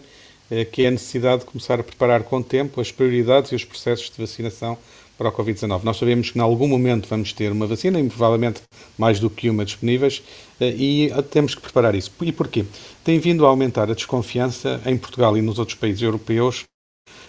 eh, 0.50 0.64
que 0.64 0.84
é 0.84 0.88
a 0.88 0.90
necessidade 0.90 1.40
de 1.40 1.46
começar 1.46 1.78
a 1.78 1.82
preparar 1.82 2.22
com 2.22 2.42
tempo 2.42 2.80
as 2.80 2.90
prioridades 2.90 3.52
e 3.52 3.54
os 3.54 3.64
processos 3.64 4.08
de 4.10 4.16
vacinação 4.18 4.78
para 5.18 5.28
o 5.28 5.32
Covid-19. 5.32 5.84
Nós 5.84 5.98
sabemos 5.98 6.30
que 6.30 6.38
em 6.38 6.42
algum 6.42 6.66
momento 6.66 7.06
vamos 7.06 7.34
ter 7.34 7.52
uma 7.52 7.66
vacina, 7.66 8.00
e 8.00 8.08
provavelmente 8.08 8.62
mais 8.96 9.20
do 9.20 9.28
que 9.28 9.50
uma 9.50 9.66
disponíveis, 9.66 10.22
eh, 10.60 10.74
e 10.76 11.10
temos 11.30 11.54
que 11.54 11.60
preparar 11.60 11.94
isso. 11.94 12.10
E 12.22 12.32
porquê? 12.32 12.64
Tem 13.04 13.18
vindo 13.18 13.44
a 13.44 13.50
aumentar 13.50 13.90
a 13.90 13.94
desconfiança 13.94 14.80
em 14.86 14.96
Portugal 14.96 15.36
e 15.36 15.42
nos 15.42 15.58
outros 15.58 15.76
países 15.76 16.02
europeus 16.02 16.64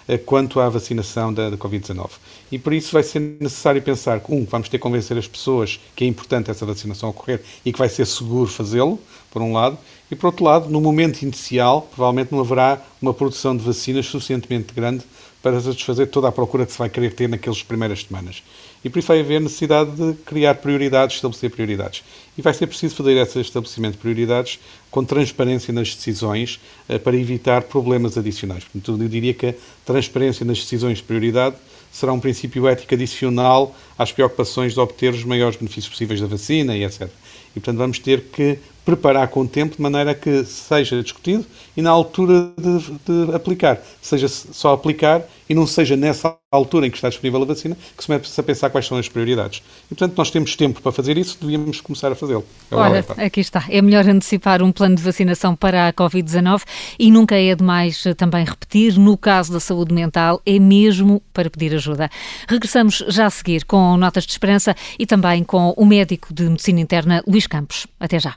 eh, 0.08 0.18
quanto 0.18 0.60
à 0.62 0.70
vacinação 0.70 1.34
da, 1.34 1.50
da 1.50 1.58
Covid-19. 1.58 2.12
E 2.52 2.58
por 2.58 2.74
isso 2.74 2.94
vai 2.94 3.04
ser 3.04 3.20
necessário 3.20 3.82
pensar 3.82 4.20
que, 4.22 4.32
um, 4.32 4.46
vamos 4.46 4.70
ter 4.70 4.78
que 4.78 4.84
convencer 4.84 5.18
as 5.18 5.28
pessoas 5.28 5.80
que 5.96 6.06
é 6.06 6.08
importante 6.08 6.50
essa 6.50 6.66
vacinação 6.66 7.10
ocorrer 7.10 7.42
e 7.66 7.74
que 7.74 7.80
vai 7.80 7.90
ser 7.90 8.06
seguro 8.06 8.50
fazê-lo, 8.50 9.00
por 9.32 9.42
um 9.42 9.52
lado, 9.52 9.78
e 10.10 10.16
por 10.16 10.28
outro 10.28 10.46
lado, 10.46 10.70
no 10.70 10.80
momento 10.80 11.22
inicial, 11.24 11.82
provavelmente 11.94 12.32
não 12.32 12.40
haverá 12.40 12.82
uma 13.02 13.14
produção 13.14 13.56
de 13.56 13.64
vacinas 13.64 14.06
suficientemente 14.06 14.74
grande 14.74 15.04
para 15.42 15.60
satisfazer 15.62 16.08
toda 16.08 16.28
a 16.28 16.32
procura 16.32 16.66
que 16.66 16.72
se 16.72 16.78
vai 16.80 16.90
querer 16.90 17.14
ter 17.14 17.30
naquelas 17.30 17.62
primeiras 17.62 18.04
semanas. 18.04 18.42
E 18.84 18.90
por 18.90 19.00
isso 19.00 19.08
vai 19.08 19.20
haver 19.20 19.42
necessidade 19.42 19.92
de 19.92 20.14
criar 20.24 20.56
prioridades, 20.56 21.16
estabelecer 21.16 21.50
prioridades. 21.50 22.04
E 22.38 22.42
vai 22.42 22.54
ser 22.54 22.68
preciso 22.68 22.96
fazer 22.96 23.18
esse 23.18 23.40
estabelecimento 23.40 23.94
de 23.94 23.98
prioridades 24.00 24.60
com 24.92 25.04
transparência 25.04 25.74
nas 25.74 25.94
decisões 25.94 26.60
eh, 26.88 26.98
para 26.98 27.16
evitar 27.16 27.64
problemas 27.64 28.18
adicionais. 28.18 28.64
Portanto, 28.64 29.02
eu 29.02 29.08
diria 29.08 29.34
que 29.34 29.48
a 29.48 29.54
transparência 29.86 30.46
nas 30.46 30.60
decisões 30.60 30.98
de 30.98 31.04
prioridade 31.04 31.56
será 31.92 32.12
um 32.12 32.20
princípio 32.20 32.68
ético 32.68 32.94
adicional 32.94 33.76
às 33.98 34.12
preocupações 34.12 34.74
de 34.74 34.80
obter 34.80 35.14
os 35.14 35.24
maiores 35.24 35.58
benefícios 35.58 35.90
possíveis 35.90 36.20
da 36.20 36.28
vacina 36.28 36.76
e 36.76 36.84
etc. 36.84 37.10
E, 37.56 37.60
portanto, 37.60 37.78
vamos 37.78 38.00
ter 38.00 38.22
que 38.22 38.60
preparar 38.86 39.28
com 39.30 39.42
o 39.42 39.48
tempo 39.48 39.76
de 39.76 39.82
maneira 39.82 40.14
que 40.14 40.46
seja 40.46 41.02
discutido 41.02 41.44
e 41.76 41.82
na 41.82 41.90
altura 41.90 42.54
de, 42.58 43.28
de, 43.28 43.36
aplicar. 43.36 43.80
Seja 44.02 44.28
só 44.28 44.74
aplicar 44.74 45.24
e 45.50 45.56
não 45.56 45.66
seja 45.66 45.96
nessa 45.96 46.38
altura 46.52 46.88
em 46.88 46.92
que 46.92 46.98
está 46.98 47.10
disponível 47.10 47.42
a 47.42 47.46
vacina 47.46 47.76
que 47.76 48.04
se 48.04 48.08
começa 48.08 48.42
a 48.42 48.44
pensar 48.44 48.70
quais 48.70 48.86
são 48.86 48.98
as 48.98 49.10
prioridades. 49.10 49.62
E, 49.86 49.96
portanto, 49.96 50.18
nós 50.18 50.30
temos 50.32 50.56
tempo 50.56 50.82
para 50.82 50.92
fazer 50.92 51.18
isso, 51.18 51.38
devíamos 51.42 51.82
começar 51.82 52.12
a 52.12 52.16
fazê-lo. 52.16 52.46
É 52.72 52.76
Ora, 52.76 53.06
aqui 53.18 53.42
está. 53.42 53.66
É 53.70 53.82
melhor 53.82 54.08
antecipar 54.08 54.62
um 54.62 54.72
plano 54.72 54.96
de 54.96 55.04
vacinação 55.04 55.56
para 55.56 55.88
a 55.88 55.94
Covid-19 55.94 56.62
e 57.00 57.12
nunca 57.12 57.36
é 57.36 57.56
demais 57.56 58.06
eh, 58.06 58.14
também 58.14 58.46
repetir, 58.46 58.98
no 58.98 59.18
caso 59.18 59.52
da 59.52 59.60
saúde 59.60 59.94
mental, 59.94 60.42
é 60.46 60.60
mesmo 60.60 61.22
para 61.34 61.50
pedir 61.50 61.74
ajuda. 61.74 62.10
Regressamos 62.48 63.04
já 63.08 63.26
a 63.26 63.30
seguir 63.30 63.66
com 63.66 63.98
notas 63.98 64.26
de 64.26 64.32
esperança 64.32 64.76
e 64.98 65.06
também 65.06 65.44
com 65.44 65.74
o 65.76 65.86
médico 65.86 66.34
de 66.34 66.44
medicina 66.44 66.80
interna, 66.80 67.24
Luís 67.28 67.48
Campos. 67.48 67.88
Até 68.00 68.20
já. 68.20 68.36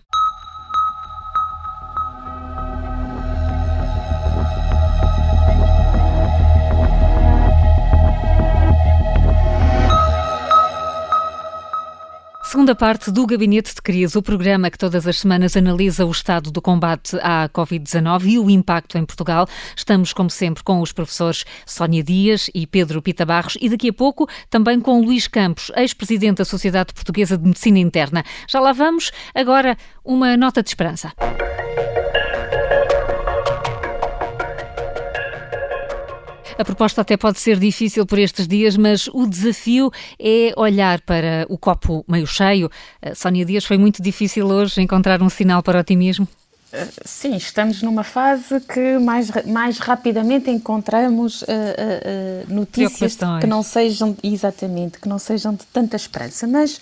Segunda 12.59 12.75
parte 12.75 13.13
do 13.13 13.25
Gabinete 13.25 13.73
de 13.73 13.81
Crise, 13.81 14.19
o 14.19 14.21
programa 14.21 14.69
que 14.69 14.77
todas 14.77 15.07
as 15.07 15.21
semanas 15.21 15.57
analisa 15.57 16.05
o 16.05 16.11
estado 16.11 16.51
do 16.51 16.61
combate 16.61 17.17
à 17.23 17.49
Covid-19 17.51 18.25
e 18.25 18.37
o 18.37 18.51
impacto 18.51 18.99
em 18.99 19.07
Portugal. 19.07 19.47
Estamos, 19.77 20.13
como 20.13 20.29
sempre, 20.29 20.65
com 20.65 20.81
os 20.81 20.91
professores 20.91 21.45
Sónia 21.65 22.03
Dias 22.03 22.51
e 22.53 22.67
Pedro 22.67 23.01
Pita 23.01 23.25
Barros 23.25 23.57
e 23.61 23.69
daqui 23.69 23.91
a 23.91 23.93
pouco 23.93 24.29
também 24.51 24.81
com 24.81 25.01
Luís 25.01 25.29
Campos, 25.29 25.71
ex-presidente 25.77 26.39
da 26.39 26.45
Sociedade 26.45 26.93
Portuguesa 26.93 27.39
de 27.39 27.45
Medicina 27.45 27.79
Interna. 27.79 28.25
Já 28.49 28.59
lá 28.59 28.73
vamos. 28.73 29.13
Agora, 29.33 29.77
uma 30.05 30.37
nota 30.37 30.61
de 30.61 30.69
esperança. 30.69 31.13
A 36.59 36.65
proposta 36.65 37.03
até 37.03 37.17
pode 37.17 37.39
ser 37.39 37.57
difícil 37.57 38.05
por 38.05 38.19
estes 38.19 38.49
dias, 38.49 38.77
mas 38.77 39.09
o 39.13 39.29
desafio 39.29 39.93
é 40.19 40.53
olhar 40.57 41.01
para 41.03 41.47
o 41.49 41.57
copo 41.57 42.05
meio 42.09 42.27
cheio. 42.27 42.69
Uh, 43.01 43.15
Sónia 43.15 43.45
Dias, 43.45 43.65
foi 43.65 43.79
muito 43.79 44.03
difícil 44.03 44.45
hoje 44.49 44.83
encontrar 44.83 45.23
um 45.23 45.31
sinal 45.31 45.63
para 45.63 45.79
otimismo? 45.79 46.27
Uh, 46.73 46.91
sim, 47.05 47.37
estamos 47.37 47.81
numa 47.81 48.03
fase 48.03 48.61
que 48.61 48.99
mais, 48.99 49.31
mais 49.47 49.79
rapidamente 49.79 50.51
encontramos 50.51 51.43
uh, 51.43 51.47
uh, 51.47 52.53
notícias 52.53 53.17
que 53.41 53.47
não 53.47 53.63
sejam 53.63 54.17
exatamente, 54.21 54.99
que 54.99 55.09
não 55.09 55.21
sejam 55.21 55.55
de 55.55 55.65
tanta 55.67 55.95
esperança. 55.95 56.45
Mas 56.49 56.81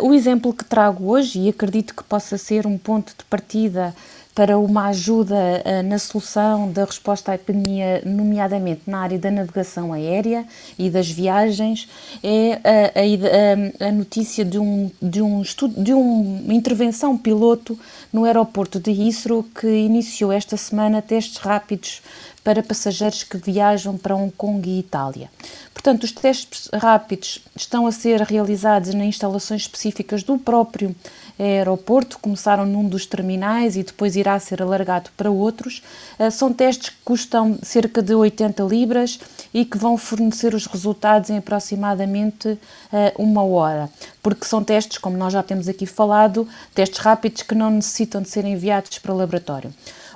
o 0.00 0.12
exemplo 0.12 0.52
que 0.52 0.64
trago 0.64 1.08
hoje 1.08 1.38
e 1.38 1.48
acredito 1.48 1.94
que 1.94 2.02
possa 2.02 2.36
ser 2.36 2.66
um 2.66 2.76
ponto 2.76 3.14
de 3.16 3.24
partida 3.26 3.94
para 4.34 4.58
uma 4.58 4.88
ajuda 4.88 5.34
uh, 5.34 5.82
na 5.82 5.98
solução 5.98 6.70
da 6.70 6.84
resposta 6.84 7.32
à 7.32 7.34
epidemia, 7.34 8.02
nomeadamente 8.04 8.82
na 8.86 9.00
área 9.00 9.18
da 9.18 9.30
navegação 9.30 9.92
aérea 9.92 10.46
e 10.78 10.88
das 10.88 11.10
viagens, 11.10 11.88
é 12.22 12.54
a, 12.64 13.84
a, 13.84 13.88
a 13.88 13.92
notícia 13.92 14.44
de, 14.44 14.58
um, 14.58 14.90
de, 15.00 15.20
um 15.20 15.42
estudo, 15.42 15.82
de 15.82 15.92
uma 15.92 16.54
intervenção 16.54 17.16
piloto 17.16 17.78
no 18.12 18.24
aeroporto 18.24 18.80
de 18.80 18.90
Heathrow 18.90 19.42
que 19.42 19.68
iniciou 19.68 20.32
esta 20.32 20.56
semana 20.56 21.02
testes 21.02 21.36
rápidos 21.36 22.00
para 22.44 22.62
passageiros 22.62 23.22
que 23.22 23.36
viajam 23.36 23.96
para 23.96 24.16
Hong 24.16 24.32
Kong 24.32 24.68
e 24.68 24.78
Itália. 24.78 25.30
Portanto, 25.72 26.04
os 26.04 26.12
testes 26.12 26.68
rápidos 26.72 27.40
estão 27.56 27.86
a 27.86 27.92
ser 27.92 28.20
realizados 28.20 28.90
em 28.90 29.02
instalações 29.02 29.62
específicas 29.62 30.22
do 30.22 30.38
próprio 30.38 30.94
aeroporto, 31.38 32.18
começaram 32.20 32.64
num 32.64 32.88
dos 32.88 33.04
terminais 33.06 33.76
e 33.76 33.82
depois 33.82 34.14
irá 34.14 34.38
ser 34.38 34.62
alargado 34.62 35.10
para 35.16 35.30
outros. 35.30 35.82
Eh, 36.18 36.30
são 36.30 36.52
testes 36.52 36.90
que 36.90 36.96
custam 37.04 37.58
cerca 37.62 38.00
de 38.00 38.14
80 38.14 38.62
libras 38.62 39.18
e 39.52 39.64
que 39.64 39.76
vão 39.76 39.96
fornecer 39.96 40.54
os 40.54 40.66
resultados 40.66 41.30
em 41.30 41.38
aproximadamente 41.38 42.58
eh, 42.92 43.12
uma 43.18 43.42
hora, 43.42 43.90
porque 44.22 44.44
são 44.44 44.62
testes, 44.62 44.98
como 44.98 45.16
nós 45.16 45.32
já 45.32 45.42
temos 45.42 45.68
aqui 45.68 45.86
falado, 45.86 46.46
testes 46.74 47.00
rápidos 47.00 47.42
que 47.42 47.54
não 47.54 47.70
necessitam 47.70 48.22
de 48.22 48.28
ser 48.28 48.44
enviados 48.44 48.98
para 48.98 49.12
o 49.12 49.16
laboratório. 49.16 49.72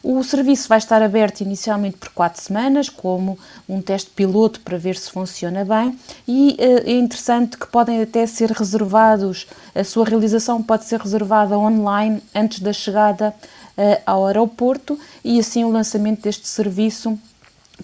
O 0.08 0.22
serviço 0.22 0.68
vai 0.68 0.78
estar 0.78 1.02
aberto 1.02 1.40
inicialmente 1.40 1.96
por 1.96 2.10
quatro 2.10 2.40
semanas, 2.40 2.88
como 2.88 3.36
um 3.68 3.82
teste 3.82 4.08
piloto 4.10 4.60
para 4.60 4.78
ver 4.78 4.94
se 4.94 5.10
funciona 5.10 5.64
bem, 5.64 5.98
e 6.28 6.56
uh, 6.60 6.88
é 6.88 6.92
interessante 6.92 7.58
que 7.58 7.66
podem 7.66 8.00
até 8.00 8.24
ser 8.24 8.52
reservados, 8.52 9.48
a 9.74 9.82
sua 9.82 10.04
realização 10.04 10.62
pode 10.62 10.84
ser 10.84 11.00
reservada 11.00 11.58
online 11.58 12.22
antes 12.32 12.60
da 12.60 12.72
chegada 12.72 13.34
uh, 13.76 14.02
ao 14.06 14.28
aeroporto, 14.28 14.96
e 15.24 15.40
assim 15.40 15.64
o 15.64 15.72
lançamento 15.72 16.22
deste 16.22 16.46
serviço 16.46 17.18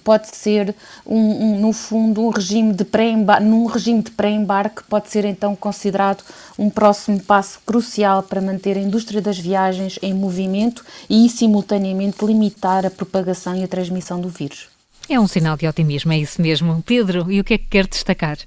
pode 0.00 0.34
ser, 0.34 0.74
um, 1.06 1.16
um, 1.16 1.60
no 1.60 1.72
fundo, 1.72 2.22
um 2.22 2.30
regime 2.30 2.72
de 2.72 2.84
pré 2.84 3.12
num 3.40 3.66
regime 3.66 4.02
de 4.02 4.10
pré-embarque 4.10 4.82
pode 4.88 5.10
ser 5.10 5.24
então 5.24 5.54
considerado 5.54 6.22
um 6.58 6.70
próximo 6.70 7.20
passo 7.20 7.60
crucial 7.66 8.22
para 8.22 8.40
manter 8.40 8.76
a 8.76 8.80
indústria 8.80 9.20
das 9.20 9.38
viagens 9.38 9.98
em 10.02 10.14
movimento 10.14 10.84
e, 11.08 11.28
simultaneamente, 11.28 12.24
limitar 12.24 12.86
a 12.86 12.90
propagação 12.90 13.54
e 13.56 13.64
a 13.64 13.68
transmissão 13.68 14.20
do 14.20 14.28
vírus. 14.28 14.68
É 15.08 15.18
um 15.18 15.26
sinal 15.26 15.56
de 15.56 15.66
otimismo, 15.66 16.12
é 16.12 16.18
isso 16.18 16.40
mesmo. 16.40 16.82
Pedro, 16.82 17.30
e 17.30 17.40
o 17.40 17.44
que 17.44 17.54
é 17.54 17.58
que 17.58 17.66
quer 17.66 17.86
destacar? 17.86 18.38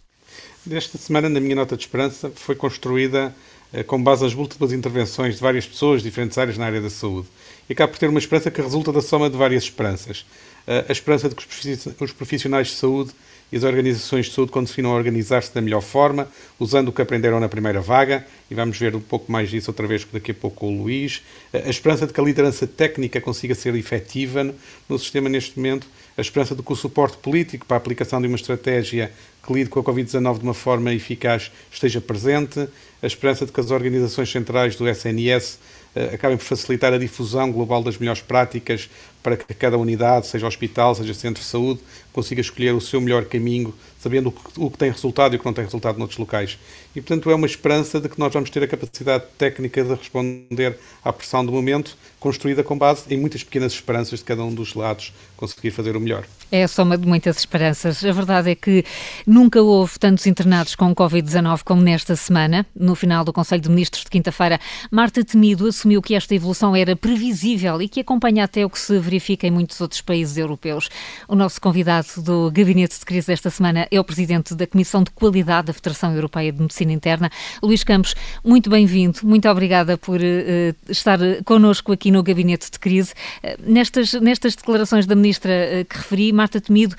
Esta 0.69 0.97
semana, 0.97 1.29
na 1.29 1.39
minha 1.39 1.55
nota 1.55 1.77
de 1.77 1.83
esperança, 1.83 2.31
foi 2.33 2.55
construída 2.55 3.35
com 3.83 4.01
base 4.01 4.23
nas 4.23 4.33
múltiplas 4.33 4.71
intervenções 4.71 5.35
de 5.35 5.41
várias 5.41 5.65
pessoas 5.65 6.01
de 6.01 6.09
diferentes 6.09 6.37
áreas 6.37 6.57
na 6.57 6.65
área 6.65 6.81
da 6.81 6.89
saúde. 6.89 7.27
E 7.69 7.73
acaba 7.73 7.91
por 7.91 7.97
ter 7.97 8.09
uma 8.09 8.19
esperança 8.19 8.51
que 8.51 8.61
resulta 8.61 8.91
da 8.91 9.01
soma 9.01 9.29
de 9.29 9.37
várias 9.37 9.63
esperanças 9.63 10.25
a 10.67 10.91
esperança 10.91 11.29
de 11.29 11.35
que 11.35 12.03
os 12.03 12.11
profissionais 12.11 12.67
de 12.67 12.73
saúde 12.73 13.11
e 13.51 13.57
as 13.57 13.63
organizações 13.63 14.25
de 14.25 14.31
saúde 14.31 14.51
continuem 14.51 14.91
a 14.91 14.95
organizar-se 14.97 15.53
da 15.53 15.61
melhor 15.61 15.81
forma, 15.81 16.27
usando 16.59 16.89
o 16.89 16.91
que 16.91 17.01
aprenderam 17.01 17.39
na 17.39 17.47
primeira 17.47 17.79
vaga, 17.79 18.25
e 18.49 18.55
vamos 18.55 18.77
ver 18.77 18.95
um 18.95 18.99
pouco 18.99 19.31
mais 19.31 19.49
disso 19.49 19.69
outra 19.69 19.85
vez 19.85 20.05
daqui 20.11 20.31
a 20.31 20.33
pouco 20.33 20.57
com 20.57 20.75
o 20.75 20.81
Luís. 20.81 21.21
A 21.53 21.69
esperança 21.69 22.07
de 22.07 22.13
que 22.13 22.19
a 22.19 22.23
liderança 22.23 22.65
técnica 22.65 23.21
consiga 23.21 23.53
ser 23.53 23.75
efetiva 23.75 24.51
no 24.89 24.97
sistema 24.97 25.29
neste 25.29 25.57
momento, 25.57 25.87
a 26.17 26.21
esperança 26.21 26.55
de 26.55 26.63
que 26.63 26.71
o 26.71 26.75
suporte 26.75 27.17
político 27.17 27.65
para 27.65 27.77
a 27.77 27.79
aplicação 27.79 28.21
de 28.21 28.27
uma 28.27 28.35
estratégia 28.35 29.11
que 29.45 29.53
lide 29.53 29.69
com 29.69 29.79
a 29.79 29.83
Covid-19 29.83 30.39
de 30.39 30.43
uma 30.43 30.53
forma 30.53 30.93
eficaz 30.93 31.51
esteja 31.71 31.99
presente, 31.99 32.67
a 33.01 33.07
esperança 33.07 33.45
de 33.45 33.51
que 33.51 33.59
as 33.59 33.69
organizações 33.69 34.31
centrais 34.31 34.75
do 34.75 34.87
SNS 34.87 35.59
eh, 35.95 36.11
acabem 36.13 36.37
por 36.37 36.43
facilitar 36.43 36.93
a 36.93 36.97
difusão 36.97 37.51
global 37.51 37.83
das 37.83 37.97
melhores 37.97 38.21
práticas 38.21 38.89
para 39.25 39.35
que 39.35 39.55
cada 39.55 39.75
unidade, 39.75 40.27
seja 40.27 40.45
hospital, 40.45 40.93
seja 40.93 41.11
centro 41.15 41.41
de 41.41 41.49
saúde, 41.49 41.79
consiga 42.13 42.39
escolher 42.39 42.75
o 42.75 42.79
seu 42.79 43.01
melhor 43.01 43.25
caminho, 43.25 43.73
sabendo 43.99 44.29
o 44.29 44.31
que, 44.31 44.39
o 44.55 44.69
que 44.69 44.77
tem 44.77 44.91
resultado 44.91 45.33
e 45.33 45.37
o 45.37 45.39
que 45.39 45.45
não 45.45 45.51
tem 45.51 45.63
resultado 45.63 45.97
noutros 45.97 46.19
locais. 46.19 46.59
E, 46.95 47.01
portanto, 47.01 47.31
é 47.31 47.33
uma 47.33 47.47
esperança 47.47 47.99
de 47.99 48.07
que 48.07 48.19
nós 48.19 48.31
vamos 48.31 48.51
ter 48.51 48.61
a 48.61 48.67
capacidade 48.67 49.23
técnica 49.35 49.83
de 49.83 49.95
responder 49.95 50.77
à 51.03 51.11
pressão 51.11 51.43
do 51.43 51.51
momento, 51.51 51.97
construída 52.19 52.63
com 52.63 52.77
base 52.77 53.03
em 53.09 53.17
muitas 53.17 53.43
pequenas 53.43 53.73
esperanças 53.73 54.19
de 54.19 54.25
cada 54.25 54.43
um 54.43 54.53
dos 54.53 54.75
lados 54.75 55.11
conseguir 55.35 55.71
fazer 55.71 55.97
o 55.97 55.99
melhor. 55.99 56.23
É 56.51 56.63
a 56.63 56.67
soma 56.67 56.97
de 56.97 57.07
muitas 57.07 57.37
esperanças. 57.37 58.05
A 58.05 58.11
verdade 58.11 58.51
é 58.51 58.55
que 58.55 58.85
nunca 59.25 59.61
houve 59.61 59.99
tantos 59.99 60.25
internados 60.27 60.75
com 60.75 60.93
Covid-19 60.95 61.63
como 61.65 61.81
nesta 61.81 62.15
semana. 62.15 62.65
No 62.75 62.95
final 62.95 63.25
do 63.25 63.33
Conselho 63.33 63.61
de 63.61 63.69
Ministros 63.69 64.03
de 64.03 64.09
quinta-feira, 64.09 64.59
Marta 64.89 65.25
Temido 65.25 65.67
assumiu 65.67 66.01
que 66.01 66.15
esta 66.15 66.33
evolução 66.33 66.75
era 66.75 66.95
previsível 66.95 67.81
e 67.81 67.89
que 67.89 67.99
acompanha 67.99 68.43
até 68.43 68.63
o 68.63 68.69
que 68.69 68.79
se 68.79 68.97
verificou 68.99 69.14
verifica 69.15 69.47
em 69.47 69.51
muitos 69.51 69.79
outros 69.79 70.01
países 70.01 70.37
europeus. 70.37 70.89
O 71.27 71.35
nosso 71.35 71.61
convidado 71.61 72.07
do 72.17 72.51
Gabinete 72.51 72.99
de 72.99 73.05
Crise 73.05 73.27
desta 73.27 73.49
semana 73.49 73.87
é 73.89 73.99
o 73.99 74.03
presidente 74.03 74.53
da 74.53 74.67
Comissão 74.67 75.03
de 75.03 75.11
Qualidade 75.11 75.67
da 75.67 75.73
Federação 75.73 76.13
Europeia 76.13 76.51
de 76.51 76.59
Medicina 76.59 76.91
Interna, 76.91 77.31
Luís 77.63 77.83
Campos. 77.83 78.13
Muito 78.43 78.69
bem-vindo, 78.69 79.19
muito 79.23 79.47
obrigada 79.47 79.97
por 79.97 80.19
uh, 80.19 80.75
estar 80.89 81.17
connosco 81.45 81.93
aqui 81.93 82.11
no 82.11 82.21
Gabinete 82.21 82.69
de 82.69 82.77
Crise. 82.77 83.13
Uh, 83.41 83.71
nestas, 83.71 84.13
nestas 84.13 84.53
declarações 84.53 85.05
da 85.05 85.15
Ministra 85.15 85.51
uh, 85.51 85.85
que 85.85 85.97
referi, 85.97 86.33
Marta 86.33 86.59
Temido 86.59 86.95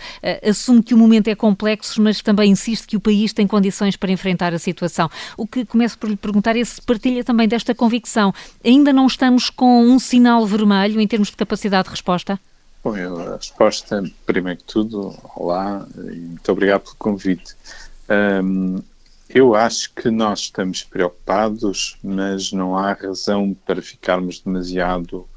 assume 0.48 0.82
que 0.82 0.94
o 0.94 0.98
momento 0.98 1.28
é 1.28 1.34
complexo, 1.34 2.00
mas 2.00 2.22
também 2.22 2.50
insiste 2.50 2.86
que 2.86 2.96
o 2.96 3.00
país 3.00 3.32
tem 3.32 3.46
condições 3.46 3.96
para 3.96 4.10
enfrentar 4.10 4.54
a 4.54 4.58
situação. 4.58 5.10
O 5.36 5.46
que 5.46 5.64
começo 5.66 5.98
por 5.98 6.08
lhe 6.08 6.16
perguntar 6.16 6.56
é 6.56 6.64
se 6.64 6.80
partilha 6.80 7.22
também 7.22 7.46
desta 7.46 7.74
convicção. 7.74 8.32
Ainda 8.64 8.92
não 8.92 9.06
estamos 9.06 9.50
com 9.50 9.84
um 9.84 9.98
sinal 9.98 10.46
vermelho 10.46 11.00
em 11.00 11.06
termos 11.06 11.28
de 11.28 11.36
capacidade 11.36 11.84
de 11.84 11.90
resposta? 11.90 12.05
Bom, 12.84 12.94
a 12.94 13.34
resposta, 13.34 14.00
primeiro 14.24 14.60
que 14.60 14.64
tudo, 14.64 15.12
olá 15.34 15.84
e 15.96 16.20
muito 16.20 16.52
obrigado 16.52 16.82
pelo 16.82 16.96
convite. 16.96 17.56
Um, 18.08 18.80
eu 19.28 19.56
acho 19.56 19.92
que 19.92 20.08
nós 20.08 20.42
estamos 20.42 20.84
preocupados, 20.84 21.98
mas 22.04 22.52
não 22.52 22.76
há 22.76 22.92
razão 22.92 23.56
para 23.66 23.82
ficarmos 23.82 24.38
demasiado 24.38 25.28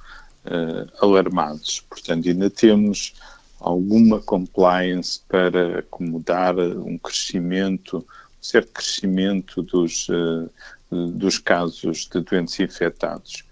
uh, 0.46 1.04
alarmados. 1.04 1.84
Portanto, 1.90 2.30
ainda 2.30 2.52
temos 2.52 3.16
alguma 3.60 4.20
compliance 4.22 5.20
para 5.28 5.80
acomodar 5.80 6.56
um 6.60 7.00
crescimento, 7.00 7.98
um 7.98 8.44
certo 8.44 8.74
crescimento 8.74 9.64
dos, 9.64 10.08
uh, 10.10 10.52
dos 10.92 11.40
casos 11.40 12.08
de 12.08 12.22
doentes 12.22 12.60
infectados. 12.60 13.44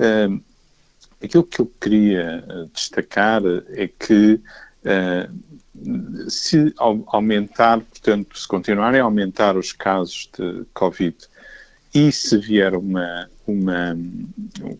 Uh, 0.00 0.42
aquilo 1.22 1.44
que 1.44 1.60
eu 1.60 1.66
queria 1.80 2.44
uh, 2.48 2.70
destacar 2.72 3.42
é 3.70 3.88
que 3.88 4.40
uh, 4.84 6.30
se 6.30 6.74
aumentar, 7.08 7.80
portanto, 7.80 8.38
se 8.38 8.48
continuarem 8.48 9.00
a 9.00 9.04
aumentar 9.04 9.56
os 9.56 9.72
casos 9.72 10.30
de 10.36 10.64
Covid 10.72 11.16
e 11.94 12.10
se 12.12 12.38
vier 12.38 12.74
uma, 12.74 13.28
uma, 13.46 13.96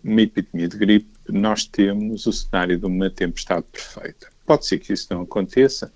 uma 0.02 0.22
epidemia 0.22 0.68
de 0.68 0.76
gripe, 0.76 1.08
nós 1.28 1.64
temos 1.64 2.26
o 2.26 2.32
cenário 2.32 2.78
de 2.78 2.86
uma 2.86 3.10
tempestade 3.10 3.64
perfeita. 3.72 4.28
Pode 4.44 4.66
ser 4.66 4.78
que 4.78 4.92
isso 4.92 5.08
não 5.10 5.22
aconteça, 5.22 5.92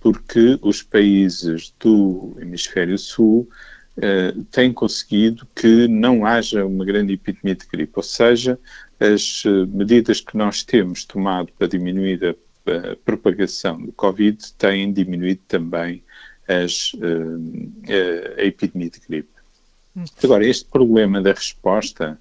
porque 0.00 0.58
os 0.62 0.82
países 0.82 1.72
do 1.78 2.36
hemisfério 2.40 2.98
sul 2.98 3.48
uh, 3.98 4.42
têm 4.50 4.72
conseguido 4.72 5.46
que 5.54 5.86
não 5.88 6.26
haja 6.26 6.66
uma 6.66 6.84
grande 6.84 7.14
epidemia 7.14 7.54
de 7.54 7.66
gripe, 7.66 7.92
ou 7.94 8.02
seja, 8.02 8.58
as 9.12 9.44
uh, 9.44 9.66
medidas 9.66 10.20
que 10.20 10.36
nós 10.36 10.62
temos 10.62 11.04
tomado 11.04 11.52
para 11.58 11.68
diminuir 11.68 12.24
a, 12.24 12.92
a 12.92 12.96
propagação 12.96 13.80
do 13.80 13.92
Covid 13.92 14.38
têm 14.54 14.92
diminuído 14.92 15.42
também 15.46 16.02
as, 16.48 16.92
a, 17.00 18.40
a, 18.40 18.44
epidemia 18.44 18.90
de 18.90 19.00
gripe. 19.00 19.28
Agora, 20.22 20.46
este 20.46 20.64
problema 20.64 21.20
da 21.22 21.32
resposta 21.32 22.18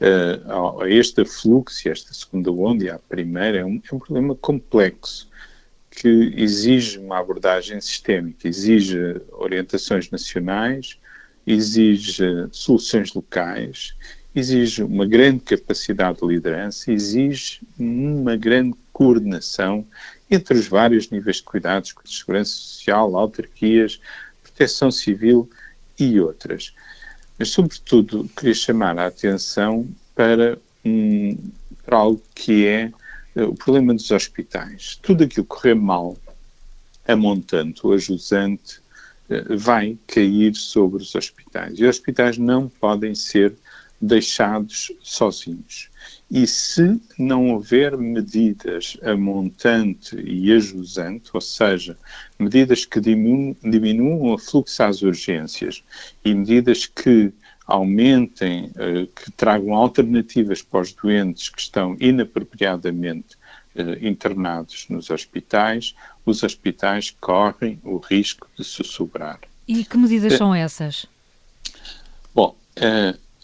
a 0.00 0.88
este 0.88 1.24
fluxo, 1.24 1.88
esta 1.88 2.12
segunda 2.12 2.50
onda 2.50 2.84
e 2.84 2.90
à 2.90 2.98
primeira, 2.98 3.58
é 3.58 3.64
um, 3.64 3.80
é 3.90 3.94
um 3.94 3.98
problema 3.98 4.34
complexo 4.34 5.30
que 5.88 6.32
exige 6.36 6.98
uma 6.98 7.18
abordagem 7.18 7.80
sistémica, 7.80 8.48
exige 8.48 9.20
orientações 9.32 10.10
nacionais, 10.10 10.98
exige 11.46 12.48
soluções 12.50 13.12
locais, 13.14 13.94
exige 14.34 14.82
uma 14.82 15.06
grande 15.06 15.40
capacidade 15.40 16.20
de 16.20 16.26
liderança, 16.26 16.90
exige 16.90 17.60
uma 17.78 18.36
grande 18.36 18.74
coordenação 18.92 19.86
entre 20.30 20.58
os 20.58 20.66
vários 20.66 21.10
níveis 21.10 21.36
de 21.36 21.42
cuidados, 21.42 21.94
de 22.04 22.14
segurança 22.14 22.50
social, 22.50 23.16
autarquias, 23.16 24.00
proteção 24.42 24.90
civil 24.90 25.48
e 25.98 26.18
outras. 26.18 26.74
Mas, 27.38 27.50
sobretudo, 27.50 28.28
queria 28.36 28.54
chamar 28.54 28.98
a 28.98 29.06
atenção 29.06 29.86
para, 30.14 30.58
um, 30.84 31.36
para 31.84 31.98
algo 31.98 32.22
que 32.34 32.66
é 32.66 32.92
uh, 33.36 33.44
o 33.44 33.54
problema 33.54 33.94
dos 33.94 34.10
hospitais. 34.10 34.98
Tudo 35.02 35.24
aquilo 35.24 35.44
que 35.44 35.50
correr 35.50 35.74
mal, 35.74 36.16
a 37.06 37.16
montante 37.16 37.80
ou 37.84 37.92
a 37.92 37.98
jusante, 37.98 38.78
uh, 39.28 39.56
vai 39.56 39.98
cair 40.06 40.54
sobre 40.54 41.02
os 41.02 41.14
hospitais. 41.14 41.78
E 41.78 41.82
os 41.82 41.90
hospitais 41.90 42.38
não 42.38 42.68
podem 42.68 43.14
ser 43.14 43.54
deixados 44.02 44.90
sozinhos. 45.00 45.88
E 46.28 46.44
se 46.46 47.00
não 47.16 47.52
houver 47.52 47.96
medidas 47.96 48.96
a 49.02 49.14
montante 49.16 50.16
e 50.16 50.52
a 50.52 50.58
jusante, 50.58 51.30
ou 51.32 51.40
seja, 51.40 51.96
medidas 52.38 52.84
que 52.84 53.00
diminuam, 53.00 53.56
diminuam 53.62 54.34
o 54.34 54.38
fluxo 54.38 54.82
às 54.82 55.02
urgências 55.02 55.84
e 56.24 56.34
medidas 56.34 56.84
que 56.86 57.32
aumentem, 57.64 58.64
uh, 58.70 59.06
que 59.06 59.30
tragam 59.32 59.74
alternativas 59.74 60.62
para 60.62 60.80
os 60.80 60.92
doentes 60.92 61.48
que 61.48 61.60
estão 61.60 61.96
inapropriadamente 62.00 63.36
uh, 63.76 64.04
internados 64.04 64.86
nos 64.88 65.10
hospitais, 65.10 65.94
os 66.26 66.42
hospitais 66.42 67.14
correm 67.20 67.78
o 67.84 67.98
risco 67.98 68.48
de 68.58 68.64
se 68.64 68.82
sobrar. 68.82 69.38
E 69.68 69.84
que 69.84 69.96
medidas 69.96 70.32
uh, 70.34 70.38
são 70.38 70.54
essas? 70.54 71.06
Bom, 72.34 72.56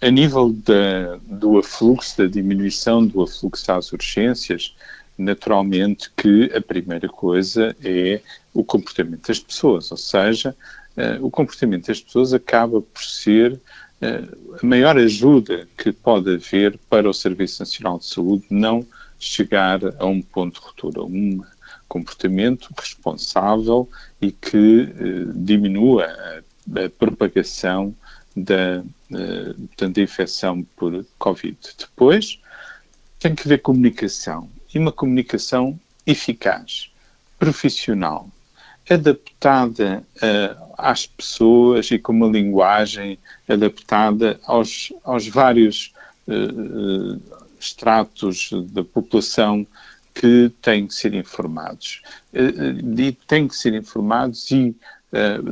a 0.00 0.10
nível 0.10 0.52
da, 0.52 1.18
do 1.24 1.58
afluxo, 1.58 2.18
da 2.18 2.26
diminuição 2.26 3.04
do 3.04 3.22
afluxo 3.22 3.72
às 3.72 3.92
urgências, 3.92 4.74
naturalmente 5.16 6.10
que 6.16 6.50
a 6.54 6.60
primeira 6.60 7.08
coisa 7.08 7.74
é 7.82 8.20
o 8.54 8.62
comportamento 8.62 9.26
das 9.26 9.40
pessoas, 9.40 9.90
ou 9.90 9.96
seja, 9.96 10.54
uh, 10.96 11.26
o 11.26 11.30
comportamento 11.30 11.88
das 11.88 12.00
pessoas 12.00 12.32
acaba 12.32 12.80
por 12.80 13.02
ser 13.02 13.52
uh, 13.54 14.58
a 14.62 14.64
maior 14.64 14.96
ajuda 14.96 15.66
que 15.76 15.90
pode 15.90 16.32
haver 16.34 16.78
para 16.88 17.10
o 17.10 17.14
Serviço 17.14 17.60
Nacional 17.60 17.98
de 17.98 18.06
Saúde 18.06 18.44
não 18.48 18.86
chegar 19.18 19.80
a 19.98 20.06
um 20.06 20.22
ponto 20.22 20.60
de 20.60 20.66
ruptura, 20.66 21.02
um 21.02 21.42
comportamento 21.88 22.72
responsável 22.78 23.88
e 24.22 24.30
que 24.30 24.82
uh, 24.82 25.32
diminua 25.34 26.04
a, 26.04 26.84
a 26.84 26.88
propagação 26.88 27.92
da, 28.36 28.84
uh, 29.10 29.54
portanto, 29.54 29.96
da 29.96 30.02
infecção 30.02 30.62
por 30.76 31.04
Covid. 31.18 31.58
Depois, 31.78 32.40
tem 33.18 33.34
que 33.34 33.42
haver 33.42 33.58
comunicação, 33.58 34.48
e 34.72 34.78
uma 34.78 34.92
comunicação 34.92 35.78
eficaz, 36.06 36.90
profissional, 37.38 38.28
adaptada 38.88 40.04
uh, 40.16 40.74
às 40.76 41.06
pessoas 41.06 41.90
e 41.90 41.98
com 41.98 42.12
uma 42.12 42.26
linguagem 42.26 43.18
adaptada 43.48 44.40
aos, 44.44 44.92
aos 45.04 45.28
vários 45.28 45.92
uh, 46.26 47.20
estratos 47.60 48.50
da 48.70 48.82
população 48.84 49.66
que 50.14 50.50
têm 50.62 50.86
que 50.86 50.94
ser 50.94 51.14
informados. 51.14 52.02
Uh, 52.32 53.12
têm 53.26 53.46
que 53.46 53.54
ser 53.54 53.74
informados 53.74 54.50
e 54.50 54.68
eh, 54.68 54.74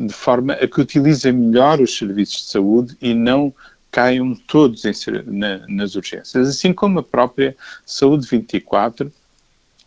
de 0.07 0.12
forma 0.12 0.53
a 0.53 0.66
que 0.66 0.81
utilizem 0.81 1.33
melhor 1.33 1.81
os 1.81 1.97
serviços 1.97 2.45
de 2.45 2.51
saúde 2.51 2.97
e 3.01 3.14
não 3.14 3.55
caiam 3.90 4.35
todos 4.35 4.85
em, 4.85 4.92
na, 5.27 5.66
nas 5.66 5.95
urgências. 5.95 6.49
Assim 6.49 6.73
como 6.73 6.99
a 6.99 7.03
própria 7.03 7.57
Saúde 7.87 8.27
24 8.27 9.11